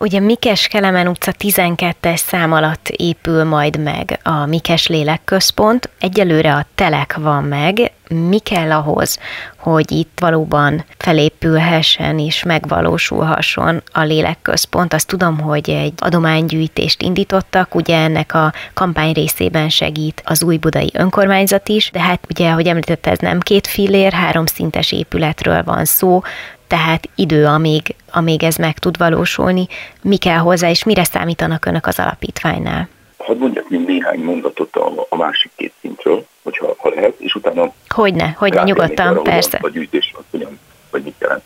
Ugye 0.00 0.20
Mikes 0.20 0.66
Kelemen 0.66 1.08
utca 1.08 1.32
12-es 1.38 2.16
szám 2.16 2.52
alatt 2.52 2.88
épül 2.88 3.44
majd 3.44 3.78
meg 3.78 4.20
a 4.22 4.46
Mikes 4.46 4.86
Lélekközpont. 4.86 5.90
Egyelőre 6.00 6.54
a 6.54 6.66
telek 6.74 7.16
van 7.16 7.44
meg. 7.44 7.92
Mi 8.08 8.38
kell 8.38 8.72
ahhoz, 8.72 9.18
hogy 9.56 9.92
itt 9.92 10.18
valóban 10.20 10.84
felépülhessen 10.96 12.18
és 12.18 12.42
megvalósulhasson 12.42 13.82
a 13.92 14.00
lélekközpont? 14.00 14.94
Azt 14.94 15.06
tudom, 15.06 15.40
hogy 15.40 15.70
egy 15.70 15.92
adománygyűjtést 15.96 17.02
indítottak, 17.02 17.74
ugye 17.74 17.96
ennek 17.96 18.34
a 18.34 18.52
kampány 18.74 19.12
részében 19.12 19.68
segít 19.68 20.22
az 20.24 20.42
új 20.42 20.56
budai 20.56 20.90
önkormányzat 20.92 21.68
is, 21.68 21.90
de 21.90 22.00
hát 22.00 22.26
ugye, 22.30 22.50
ahogy 22.50 22.66
említette, 22.66 23.10
ez 23.10 23.18
nem 23.18 23.40
két 23.40 23.66
fillér, 23.66 24.12
három 24.12 24.46
szintes 24.46 24.92
épületről 24.92 25.62
van 25.62 25.84
szó, 25.84 26.22
tehát 26.68 27.08
idő, 27.14 27.46
amíg, 27.46 27.94
amíg 28.12 28.42
ez 28.42 28.56
meg 28.56 28.78
tud 28.78 28.98
valósulni. 28.98 29.66
Mi 30.02 30.16
kell 30.16 30.36
hozzá, 30.36 30.70
és 30.70 30.84
mire 30.84 31.04
számítanak 31.04 31.64
önök 31.64 31.86
az 31.86 31.98
alapítványnál? 31.98 32.88
Hadd 33.16 33.38
mondjak 33.38 33.68
még 33.68 33.84
néhány 33.84 34.20
mondatot 34.20 34.76
a, 34.76 35.06
a 35.08 35.16
másik 35.16 35.50
két 35.56 35.72
szintről, 35.80 36.26
hogyha 36.42 36.74
ha 36.78 36.88
lehet, 36.88 37.14
és 37.18 37.34
utána... 37.34 37.72
Hogyne, 37.88 38.34
hogyne, 38.38 38.62
nyugodtan, 38.62 39.06
arra, 39.06 39.22
persze. 39.22 39.58
A 39.62 39.68
gyűjtés, 39.68 40.12
az 40.16 40.24
hogyan, 40.30 40.58
vagy 40.90 41.02
mit 41.02 41.14
jelent. 41.18 41.42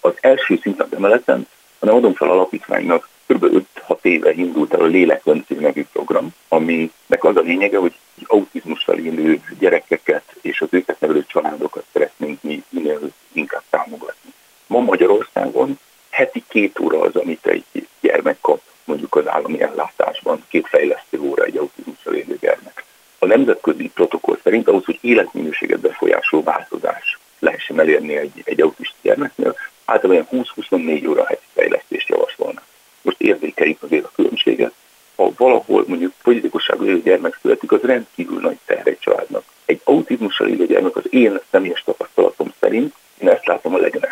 Az 0.00 0.12
első 0.20 0.58
szinten 0.62 0.88
emeleten, 0.96 1.46
hanem 1.78 1.94
adom 1.94 2.14
fel 2.14 2.30
alapítványnak 2.30 3.08
kb. 3.26 3.64
5-6 3.88 3.96
éve 4.02 4.32
indult 4.32 4.74
el 4.74 4.80
a 4.80 4.84
Lélekönző 4.86 5.60
nevű 5.60 5.86
program, 5.92 6.34
aminek 6.48 7.24
az 7.24 7.36
a 7.36 7.40
lényege, 7.40 7.78
hogy 7.78 7.94
autizmussal 8.26 8.98
élő 8.98 9.40
gyerekeket 9.58 10.36
és 10.40 10.60
az 10.60 10.68
őket 10.70 11.00
nevelő 11.00 11.24
családokat 11.26 11.84
szeretnénk 11.92 12.42
mi 12.42 12.62
minél 12.68 13.00
inkább 13.32 13.62
támogatni. 13.70 14.32
Ma 14.66 14.80
Magyarországon 14.80 15.78
heti 16.10 16.44
két 16.48 16.78
óra 16.78 17.00
az, 17.00 17.16
amit 17.16 17.46
egy 17.46 17.64
gyermek 18.00 18.36
kap 18.40 18.60
mondjuk 18.84 19.14
az 19.14 19.28
állami 19.28 19.62
ellátásban, 19.62 20.44
két 20.48 20.66
fejlesztő 20.66 21.20
óra 21.20 21.44
egy 21.44 21.56
autizmussal 21.56 22.14
élő 22.14 22.36
gyermek. 22.40 22.84
A 23.18 23.26
nemzetközi 23.26 23.90
protokoll 23.94 24.38
szerint 24.42 24.68
ahhoz, 24.68 24.84
hogy 24.84 24.98
életminőséget 25.00 25.80
befolyásoló 25.80 26.42
változás 26.42 27.18
lehessen 27.38 27.80
elérni 27.80 28.16
egy, 28.16 28.42
egy 28.44 28.60
autista 28.60 28.96
gyermeknél, 29.02 29.56
általában 29.84 30.44
20-24 30.56 31.08
óra 31.08 31.26
heti 31.26 31.44
fejlesztést 31.54 32.08
javasolnak. 32.08 32.64
Most 33.02 33.20
érzékeljük 33.20 33.82
azért 33.82 34.04
a 34.04 34.10
különbséget. 34.14 34.72
Ha 35.16 35.32
valahol 35.36 35.84
mondjuk 35.86 36.12
fogyatékosságú 36.18 36.84
élő 36.84 37.02
gyermek 37.02 37.38
születik, 37.42 37.72
az 37.72 37.80
rendkívül 37.80 38.40
nagy 38.40 38.58
teher 38.64 38.86
egy 38.86 38.98
családnak. 38.98 39.44
Egy 39.64 39.80
autizmussal 39.84 40.48
élő 40.48 40.66
gyermek 40.66 40.96
az 40.96 41.04
én 41.10 41.40
személyes 41.50 41.82
tapasztalatom 41.82 42.52
szerint 42.60 42.94
én 43.18 43.28
ezt 43.28 43.46
látom 43.46 43.74
a 43.74 43.78
mert 43.78 44.05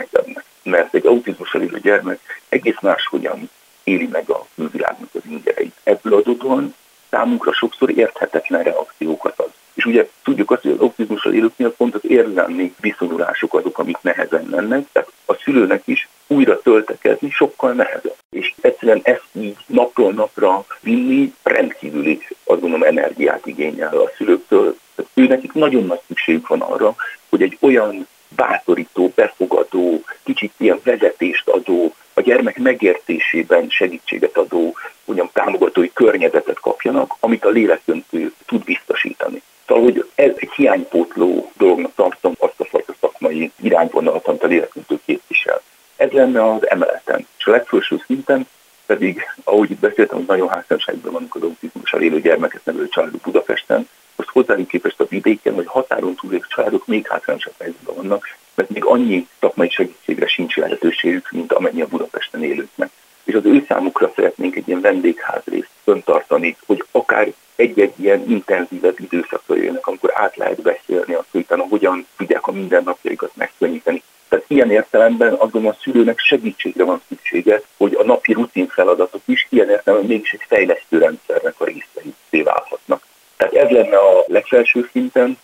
egy 1.04 1.10
autizmussal 1.10 1.62
élő 1.62 1.80
gyermek 1.80 2.20
egész 2.48 2.80
máshogyan 2.80 3.50
éli 3.82 4.08
meg 4.12 4.30
a 4.30 4.46
külvilágnak 4.54 5.08
az 5.12 5.20
ingereit. 5.28 5.74
Ebből 5.82 6.14
adódóan 6.14 6.74
számunkra 7.10 7.52
sokszor 7.52 7.98
érthetetlen 7.98 8.62
reakciókat 8.62 9.38
ad. 9.38 9.52
És 9.74 9.84
ugye 9.84 10.08
tudjuk 10.22 10.50
azt, 10.50 10.62
hogy 10.62 10.70
az 10.70 10.80
autizmussal 10.80 11.32
élőknél 11.32 11.72
pont 11.72 11.94
az 11.94 12.00
érzelmi 12.02 12.74
viszonyulások 12.80 13.54
azok, 13.54 13.78
amik 13.78 13.98
nehezen 14.00 14.44
mennek, 14.44 14.86
tehát 14.92 15.12
a 15.26 15.34
szülőnek 15.34 15.82
is 15.84 16.08
újra 16.26 16.60
töltekezni 16.60 17.30
sokkal 17.30 17.72
nehezebb. 17.72 18.16
És 18.30 18.54
egyszerűen 18.60 19.00
ezt 19.02 19.28
így 19.32 19.56
napról 19.66 20.12
napra 20.12 20.64
vinni 20.80 21.34
rendkívüli, 21.42 22.26
azt 22.44 22.60
gondolom, 22.60 22.82
energiát 22.82 23.46
igényel 23.46 23.96
a 23.96 24.10
szülőktől. 24.16 24.76
Tehát 24.94 25.10
ő 25.14 25.50
nagyon 25.52 25.84
nagy 25.84 26.00
szükségük 26.06 26.48
van 26.48 26.60
arra, 26.60 26.94
hogy 27.28 27.42
egy 27.42 27.58
olyan 27.60 28.06
bátorító, 28.36 29.12
befogadó, 29.14 30.03
kicsit 30.34 30.52
ilyen 30.56 30.80
vezetést 30.84 31.48
adó, 31.48 31.94
a 32.14 32.20
gyermek 32.20 32.58
megértésében 32.58 33.68
segítséget 33.68 34.36
adó, 34.36 34.76
ugyan 35.04 35.30
támogatói 35.32 35.92
környezetet 35.92 36.60
kapjanak, 36.60 37.14
amit 37.20 37.44
a 37.44 37.48
lélekdöntő 37.48 38.32
tud 38.46 38.64
biztosítani. 38.64 39.42
Szóval, 39.66 39.82
hogy 39.82 40.08
ez 40.14 40.32
egy 40.36 40.50
hiánypótló 40.56 41.52
dolognak 41.56 41.94
tartom 41.94 42.34
azt 42.38 42.60
a 42.60 42.64
fajta 42.64 42.94
szakmai 43.00 43.50
irányvonalat, 43.60 44.26
amit 44.26 44.42
a 44.42 44.46
lélekdöntő 44.46 45.00
képvisel. 45.04 45.62
Ez 45.96 46.10
lenne 46.10 46.52
az 46.52 46.68
emeleten. 46.68 47.26
És 47.38 47.46
a 47.46 47.50
legfelső 47.50 48.02
szinten 48.06 48.46
pedig, 48.86 49.22
ahogy 49.44 49.70
itt 49.70 49.78
beszéltem, 49.78 50.16
hogy 50.16 50.26
nagyon 50.26 50.48
házasságban 50.48 51.12
vannak 51.12 51.34
az 51.34 51.42
autizmussal 51.42 52.02
élő 52.02 52.20
gyermeket 52.20 52.64
nevelő 52.64 52.88
családok 52.88 53.20
Budapesten, 53.20 53.88
most 54.16 54.28
hozzájuk 54.28 54.68
képest 54.68 55.00
a 55.00 55.06
vidéken, 55.08 55.54
vagy 55.54 55.66
határon 55.66 56.14
túli 56.14 56.42
családok 56.48 56.86
még 56.86 57.06
hátrányosabb 57.06 57.54
helyzetben 57.58 57.94
vannak, 57.94 58.36
mert 58.54 58.70
még 58.70 58.84
annyi 58.84 59.28
szakmai 59.40 59.70
segítségre 59.70 60.26
sincs 60.26 60.56
lehetőségük, 60.56 61.30
mint 61.30 61.52
amennyi 61.52 61.80
a 61.80 61.86
Budapesten 61.86 62.44
élőknek. 62.44 62.90
És 63.24 63.34
az 63.34 63.44
ő 63.44 63.64
számukra 63.68 64.12
szeretnénk 64.14 64.56
egy 64.56 64.68
ilyen 64.68 64.80
vendégházrészt 64.80 65.70
föntartani, 65.84 66.56
hogy 66.66 66.84
akár 66.90 67.32
egy-egy 67.56 67.92
ilyen 68.14 68.30
intenzívebb 68.30 69.00
időszakra 69.00 69.56
jönnek, 69.56 69.86
amikor 69.86 70.10
át 70.14 70.36
lehet 70.36 70.62
beszélni 70.62 71.14
azt, 71.14 71.28
hogy 71.30 71.40
utána 71.40 71.66
hogyan 71.68 72.06
tudják 72.16 72.46
a 72.46 72.52
mindennapjaikat 72.52 73.30
megkönnyíteni. 73.34 74.02
Tehát 74.28 74.44
ilyen 74.48 74.70
értelemben 74.70 75.32
azt 75.32 75.52
gondolom 75.52 75.76
a 75.76 75.82
szülőnek 75.82 76.18
segítségre 76.18 76.84
van 76.84 77.02
szüksége, 77.08 77.60
hogy 77.76 77.94
a 77.94 78.04
napi 78.04 78.32
rutin 78.32 78.68
feladatok 78.68 79.20
is 79.24 79.46
ilyen 79.50 79.70
értelemben 79.70 80.08
mégis 80.08 80.32
egy 80.32 80.44
fejlesztő 80.48 80.98
rendszernek 80.98 81.54
a 81.58 81.64
részei 81.64 82.42
válhatnak. 82.42 83.02
Tehát 83.36 83.54
ez 83.54 83.70
lenne 83.70 83.96
a 83.96 84.24
legfelső 84.26 84.88
szinten. 84.92 85.38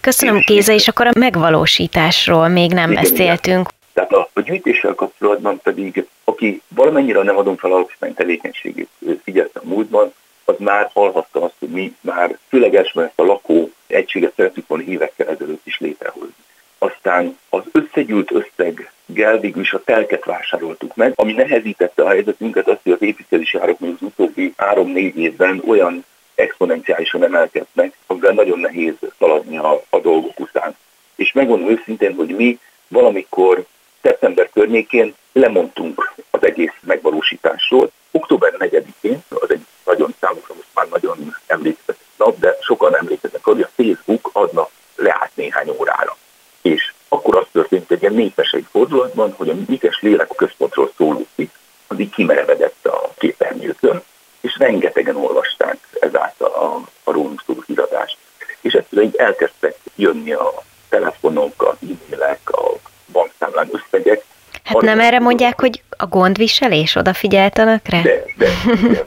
Köszönöm, 0.00 0.42
Géza, 0.46 0.72
és 0.72 0.88
akkor 0.88 1.06
a 1.06 1.18
megvalósításról 1.18 2.48
még 2.48 2.72
nem 2.72 2.90
igen, 2.90 3.02
beszéltünk. 3.02 3.68
Igen. 3.68 3.80
Tehát 3.92 4.12
a, 4.12 4.28
a 4.32 4.40
gyűjtéssel 4.40 4.94
kapcsolatban 4.94 5.60
pedig, 5.62 6.06
aki 6.24 6.62
valamennyire 6.68 7.22
nem 7.22 7.36
adom 7.36 7.56
fel 7.56 7.72
alapítvány 7.72 8.14
tevékenységét 8.14 8.88
figyelte 9.24 9.60
a 9.60 9.66
múltban, 9.66 10.12
az 10.44 10.54
már 10.58 10.90
hallhatta 10.92 11.42
azt, 11.42 11.54
hogy 11.58 11.68
mi 11.68 11.96
már 12.00 12.38
főleg 12.48 12.74
ezt 12.74 12.96
a 13.14 13.22
lakó 13.22 13.70
egységet 13.86 14.32
szeretük 14.36 14.66
volna 14.66 14.84
évekkel 14.84 15.28
ezelőtt 15.28 15.66
is 15.66 15.78
létrehozni. 15.78 16.34
Aztán 16.78 17.38
az 17.48 17.62
összegyűlt 17.72 18.32
összeggel 18.32 19.38
végül 19.40 19.62
is 19.62 19.72
a 19.72 19.84
telket 19.84 20.24
vásároltuk 20.24 20.94
meg, 20.94 21.12
ami 21.16 21.32
nehezítette 21.32 22.02
a 22.02 22.08
helyzetünket 22.08 22.68
azt, 22.68 22.80
hogy 22.82 22.92
az 22.92 23.02
építkezési 23.02 23.58
árak 23.58 23.78
még 23.78 23.92
az 23.94 24.02
utóbbi 24.06 24.54
három-négy 24.56 25.18
évben 25.18 25.62
olyan 25.66 26.04
exponenciálisan 26.34 27.24
emelkednek, 27.24 27.96
amivel 28.06 28.32
nagyon 28.32 28.58
nehéz 28.58 28.94
szaladni 29.18 29.56
a, 29.56 29.82
a 29.90 29.98
dolgok 29.98 30.40
után. 30.40 30.76
És 31.14 31.32
megmondom 31.32 31.70
őszintén, 31.70 32.14
hogy 32.14 32.28
mi 32.28 32.58
valamikor 32.88 33.64
szeptember 34.02 34.50
környékén 34.52 35.14
lemondtunk 35.32 36.14
az 36.30 36.44
egész 36.44 36.74
megvalósításról. 36.80 37.90
Október 38.10 38.54
4-én, 38.58 39.22
az 39.28 39.50
egy 39.50 39.66
nagyon 39.84 40.14
számukra 40.20 40.54
most 40.54 40.68
már 40.74 40.88
nagyon 40.88 41.36
emlékezetes 41.46 42.06
nap, 42.16 42.38
de 42.38 42.56
sokan 42.60 42.96
emlékeznek 42.96 43.44
hogy 43.44 43.60
a 43.60 43.70
Facebook 43.76 44.30
adna 44.32 44.68
leállt 44.96 45.30
néhány 45.34 45.68
órára. 45.78 46.16
És 46.62 46.92
akkor 47.08 47.36
az 47.36 47.46
történt 47.52 47.90
egy 47.90 48.00
ilyen 48.00 48.14
népes 48.14 48.52
egy 48.52 48.66
fordulatban, 48.70 49.32
hogy 49.36 49.48
a 49.48 49.54
Mikes 49.66 50.00
Lélek 50.00 50.28
központról 50.36 50.92
szóló 50.96 51.26
cikk, 51.34 51.54
az 51.86 51.98
így 51.98 52.10
kimerevedett 52.10 52.86
a 52.86 53.10
képernyőkön, 53.18 54.02
és 54.40 54.56
rengetegen 54.58 55.16
olvasták 55.16 55.76
ezáltal 56.00 56.50
a, 56.50 56.88
a 57.04 57.12
rólunk 57.12 57.42
szóló 57.46 57.62
híradást. 57.66 58.16
És 58.60 58.72
egyszerűen 58.72 59.06
így 59.06 59.16
elkezdtek 59.16 59.76
jönni 59.94 60.32
a 60.32 60.62
telefonok, 60.88 61.62
a 61.62 61.76
e-mailek, 61.82 62.50
a 62.50 62.72
bankszámlán 63.12 63.68
összegek. 63.72 64.24
Hát 64.64 64.80
nem 64.80 65.00
erre 65.00 65.18
mondják, 65.18 65.60
hogy 65.60 65.82
a 65.96 66.06
gondviselés 66.06 66.94
odafigyelt 66.94 67.58
önökre? 67.58 68.02
De, 68.02 68.24
de, 68.36 68.48
de. 68.88 69.06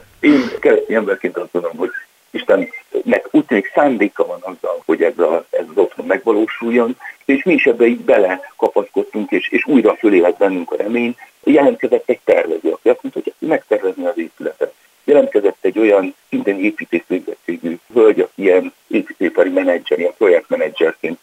Emberként 0.96 1.36
azt 1.36 1.52
mondom, 1.52 1.76
hogy 1.76 1.90
Istennek 2.30 3.28
úgy 3.30 3.44
tűnik 3.44 3.70
szándéka 3.74 4.26
van 4.26 4.40
azzal, 4.40 4.82
hogy 4.84 5.02
ez, 5.02 5.18
a, 5.18 5.44
ez 5.50 5.64
az 5.68 5.76
otthon 5.76 6.06
megvalósuljon, 6.06 6.96
és 7.24 7.44
mi 7.44 7.52
is 7.52 7.66
ebbe 7.66 7.86
így 7.86 8.00
belekapaszkodtunk, 8.00 9.30
és, 9.30 9.48
és 9.48 9.66
újra 9.66 9.94
fölé 9.94 10.18
lett 10.18 10.36
bennünk 10.36 10.72
a 10.72 10.76
remény. 10.76 11.16
Jelentkezett 11.44 12.08
egy 12.08 12.20
tervező, 12.24 12.70
aki 12.70 12.88
azt 12.88 13.02
mondta, 13.02 13.20
hogy 13.24 13.48
megtervezni 13.48 14.06
az 14.06 14.18
épületet 14.18 14.74
jelentkezett 15.04 15.56
egy 15.60 15.78
olyan 15.78 16.14
szintén 16.28 16.64
építészvégzettségű 16.64 17.78
hölgy, 17.92 18.20
aki 18.20 18.42
ilyen 18.42 18.72
építőipari 18.86 19.50
menedzser, 19.50 19.98
ilyen 19.98 20.14
projektmenedzserként 20.16 21.18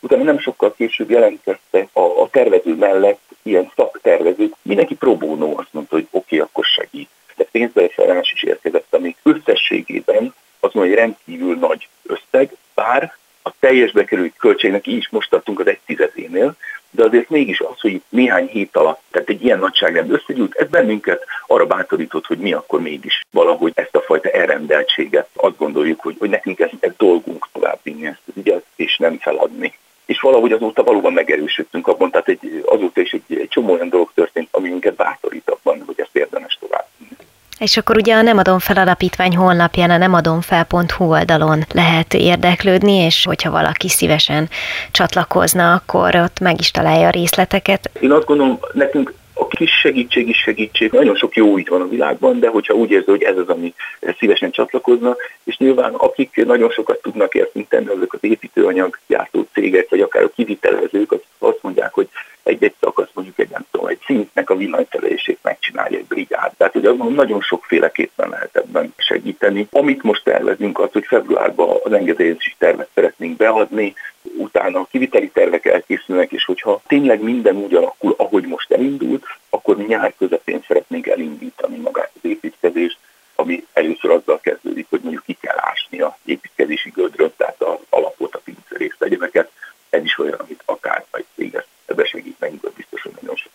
Utána 0.00 0.22
nem 0.22 0.38
sokkal 0.38 0.74
később 0.74 1.10
jelentkezte 1.10 1.88
a, 1.92 2.00
a 2.00 2.28
tervező 2.30 2.74
mellett 2.74 3.20
ilyen 3.42 3.72
szaktervezők, 3.76 4.54
mindenki 4.62 4.94
próbónó 4.94 5.58
azt 5.58 5.72
mondta, 5.72 5.94
hogy 5.94 6.06
oké, 6.10 6.36
okay, 6.36 6.38
akkor 6.38 6.64
segít. 6.64 7.08
De 7.38 7.44
pénzbejelzés 7.50 8.32
is 8.32 8.42
érkezett, 8.42 8.94
ami 8.94 9.16
összességében 9.22 10.34
az 10.60 10.72
hogy 10.72 10.94
rendkívül 10.94 11.56
nagy 11.56 11.88
összeg, 12.02 12.56
bár 12.74 13.16
a 13.42 13.50
teljes 13.60 13.92
bekerült 13.92 14.36
költségnek 14.36 14.86
így 14.86 14.96
is 14.96 15.08
most 15.08 15.30
tartunk 15.30 15.60
az 15.60 15.66
egy 15.66 15.80
tizedénél, 15.86 16.56
de 16.90 17.04
azért 17.04 17.28
mégis 17.28 17.60
az, 17.60 17.80
hogy 17.80 18.02
néhány 18.08 18.46
hét 18.46 18.76
alatt, 18.76 19.00
tehát 19.10 19.28
egy 19.28 19.44
ilyen 19.44 19.58
nagyságrend 19.58 20.10
összegyűlt, 20.10 20.54
ez 20.54 20.68
bennünket 20.68 21.24
arra 21.46 21.66
bátorított, 21.66 22.26
hogy 22.26 22.38
mi 22.38 22.52
akkor 22.52 22.80
mégis 22.80 23.20
valahogy 23.30 23.72
ezt 23.74 23.96
a 23.96 24.00
fajta 24.00 24.28
elrendeltséget 24.28 25.28
azt 25.32 25.56
gondoljuk, 25.56 26.00
hogy, 26.00 26.16
hogy 26.18 26.30
nekünk 26.30 26.60
ez, 26.60 26.70
ez 26.80 26.92
dolgunk 26.96 27.48
továbbvinni 27.52 28.06
ezt 28.06 28.22
az 28.26 28.32
ügyet, 28.36 28.64
és 28.76 28.96
nem 28.96 29.18
feladni. 29.18 29.78
És 30.06 30.20
valahogy 30.20 30.52
azóta 30.52 30.82
valóban 30.82 31.12
megerősödtünk 31.12 31.86
abban, 31.86 32.10
tehát 32.10 32.28
egy, 32.28 32.62
azóta 32.66 33.00
is 33.00 33.12
egy, 33.12 33.38
egy 33.38 33.48
csomó 33.48 33.72
olyan 33.72 33.88
dolog 33.88 34.10
történt, 34.14 34.48
ami 34.50 34.68
minket 34.68 34.94
bátorít 34.94 35.50
abban, 35.50 35.82
hogy 35.86 36.00
ezt 36.00 36.16
érdemes 36.16 36.58
továbbvinni. 36.60 37.16
És 37.58 37.76
akkor 37.76 37.96
ugye 37.96 38.14
a 38.14 38.22
Nem 38.22 38.38
adom 38.38 38.58
fel 38.58 38.76
alapítvány 38.76 39.36
honlapján, 39.36 39.90
a 39.90 39.96
nemadomfel.hu 39.96 41.04
oldalon 41.04 41.64
lehet 41.72 42.14
érdeklődni, 42.14 42.92
és 42.92 43.24
hogyha 43.24 43.50
valaki 43.50 43.88
szívesen 43.88 44.48
csatlakozna, 44.90 45.72
akkor 45.72 46.16
ott 46.16 46.40
meg 46.40 46.60
is 46.60 46.70
találja 46.70 47.06
a 47.06 47.10
részleteket. 47.10 47.90
Én 48.00 48.12
azt 48.12 48.26
gondolom, 48.26 48.58
nekünk 48.72 49.14
a 49.38 49.46
kis 49.46 49.70
segítség 49.70 50.28
is 50.28 50.38
segítség. 50.38 50.92
Nagyon 50.92 51.16
sok 51.16 51.36
jó 51.36 51.58
így 51.58 51.68
van 51.68 51.80
a 51.80 51.88
világban, 51.88 52.40
de 52.40 52.48
hogyha 52.48 52.74
úgy 52.74 52.90
érzi, 52.90 53.10
hogy 53.10 53.22
ez 53.22 53.36
az, 53.36 53.48
ami 53.48 53.74
szívesen 54.18 54.50
csatlakozna, 54.50 55.16
és 55.44 55.56
nyilván 55.56 55.94
akik 55.94 56.44
nagyon 56.46 56.70
sokat 56.70 57.02
tudnak 57.02 57.34
értünk 57.34 57.68
tenni, 57.68 57.86
azok 57.86 58.12
az 58.12 58.18
építőanyag 58.20 58.98
gyártó 59.06 59.46
cégek, 59.52 59.88
vagy 59.88 60.00
akár 60.00 60.22
a 60.22 60.30
kivitelezők, 60.34 61.12
azt 61.38 61.62
mondják, 61.62 61.92
hogy 61.92 62.08
egy-egy 62.42 62.74
szakasz 62.80 63.08
mondjuk 63.12 63.38
egy, 63.38 63.48
nem 63.50 63.64
tudom, 63.70 63.86
egy 63.86 64.00
szintnek 64.04 64.50
a 64.50 64.56
villanyszerelését 64.56 65.38
megcsinálja 65.42 65.98
egy 65.98 66.04
brigád. 66.04 66.52
Tehát, 66.56 66.72
hogy 66.72 66.84
azon 66.84 67.12
nagyon 67.12 67.40
sokféleképpen 67.40 68.28
lehet 68.28 68.56
ebben 68.56 68.94
segíteni. 68.96 69.66
Amit 69.70 70.02
most 70.02 70.24
tervezünk, 70.24 70.78
az, 70.78 70.88
hogy 70.92 71.06
februárban 71.06 71.76
az 71.82 71.92
engedélyezési 71.92 72.54
tervet 72.58 72.88
szeretnénk 72.94 73.36
beadni, 73.36 73.94
utána 74.38 74.78
a 74.78 74.88
kiviteli 74.90 75.28
tervek 75.30 75.64
elkészülnek, 75.64 76.32
és 76.32 76.44
hogyha 76.44 76.82
tényleg 76.86 77.22
minden 77.22 77.56
úgy 77.56 77.74
alakul, 77.74 78.14
ahogy 78.18 78.46
most 78.46 78.72
elindult, 78.72 79.24
akkor 79.50 79.76
nyár 79.76 80.14
közepén 80.18 80.64
szeretnénk 80.66 81.06
elindítani 81.06 81.76
magát 81.76 82.10
az 82.14 82.30
építkezést, 82.30 82.98
ami 83.34 83.66
először 83.72 84.10
azzal 84.10 84.40
kezdődik, 84.40 84.86
hogy 84.90 85.00
mondjuk 85.00 85.24
ki 85.24 85.36
kell 85.40 85.56
ásni 85.58 86.00
a 86.00 86.18
építkezési 86.24 86.90
gödröt, 86.90 87.32
tehát 87.36 87.62
az 87.62 87.78
alapot, 87.88 88.34
a 88.34 88.40
pincerész 88.44 88.96
egyebeket. 88.98 89.50
Ez 89.90 90.04
is 90.04 90.18
olyan, 90.18 90.38
amit 90.38 90.62
akár 90.64 91.04
majd 91.10 91.24
cég 91.34 91.64
ebbe 91.86 92.04
segít 92.04 92.38
nekünk, 92.38 92.72
biztos, 92.76 93.02
hogy 93.02 93.12
nagyon 93.20 93.36
sok 93.36 93.52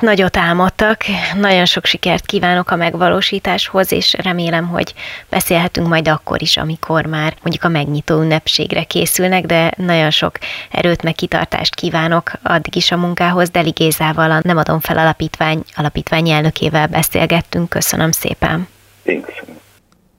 Nagyot 0.00 0.36
álmodtak, 0.36 1.04
nagyon 1.36 1.64
sok 1.64 1.84
sikert 1.84 2.26
kívánok 2.26 2.70
a 2.70 2.76
megvalósításhoz, 2.76 3.92
és 3.92 4.14
remélem, 4.22 4.68
hogy 4.68 4.94
beszélhetünk 5.28 5.88
majd 5.88 6.08
akkor 6.08 6.42
is, 6.42 6.56
amikor 6.56 7.06
már 7.06 7.34
mondjuk 7.42 7.64
a 7.64 7.68
megnyitó 7.68 8.20
ünnepségre 8.20 8.82
készülnek, 8.82 9.46
de 9.46 9.72
nagyon 9.76 10.10
sok 10.10 10.38
erőt 10.70 11.02
meg 11.02 11.14
kitartást 11.14 11.74
kívánok 11.74 12.32
addig 12.42 12.76
is 12.76 12.90
a 12.90 12.96
munkához. 12.96 13.50
Deli 13.50 13.70
Gézával, 13.70 14.30
a 14.30 14.40
Nem 14.42 14.56
adom 14.56 14.80
fel 14.80 14.98
alapítvány, 14.98 15.62
alapítvány 15.74 16.28
elnökével 16.30 16.86
beszélgettünk. 16.86 17.68
Köszönöm 17.68 18.10
szépen. 18.10 18.68
Én 19.02 19.20
köszönöm. 19.20 19.56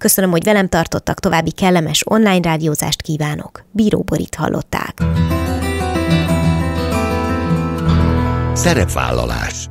Köszönöm, 0.00 0.30
hogy 0.30 0.44
velem 0.44 0.68
tartottak, 0.68 1.20
további 1.20 1.50
kellemes 1.50 2.02
online 2.04 2.48
rádiózást 2.48 3.02
kívánok. 3.02 3.64
Bíró 3.70 4.02
Borit 4.02 4.34
hallották. 4.34 5.02
Szerepvállalás 8.52 9.68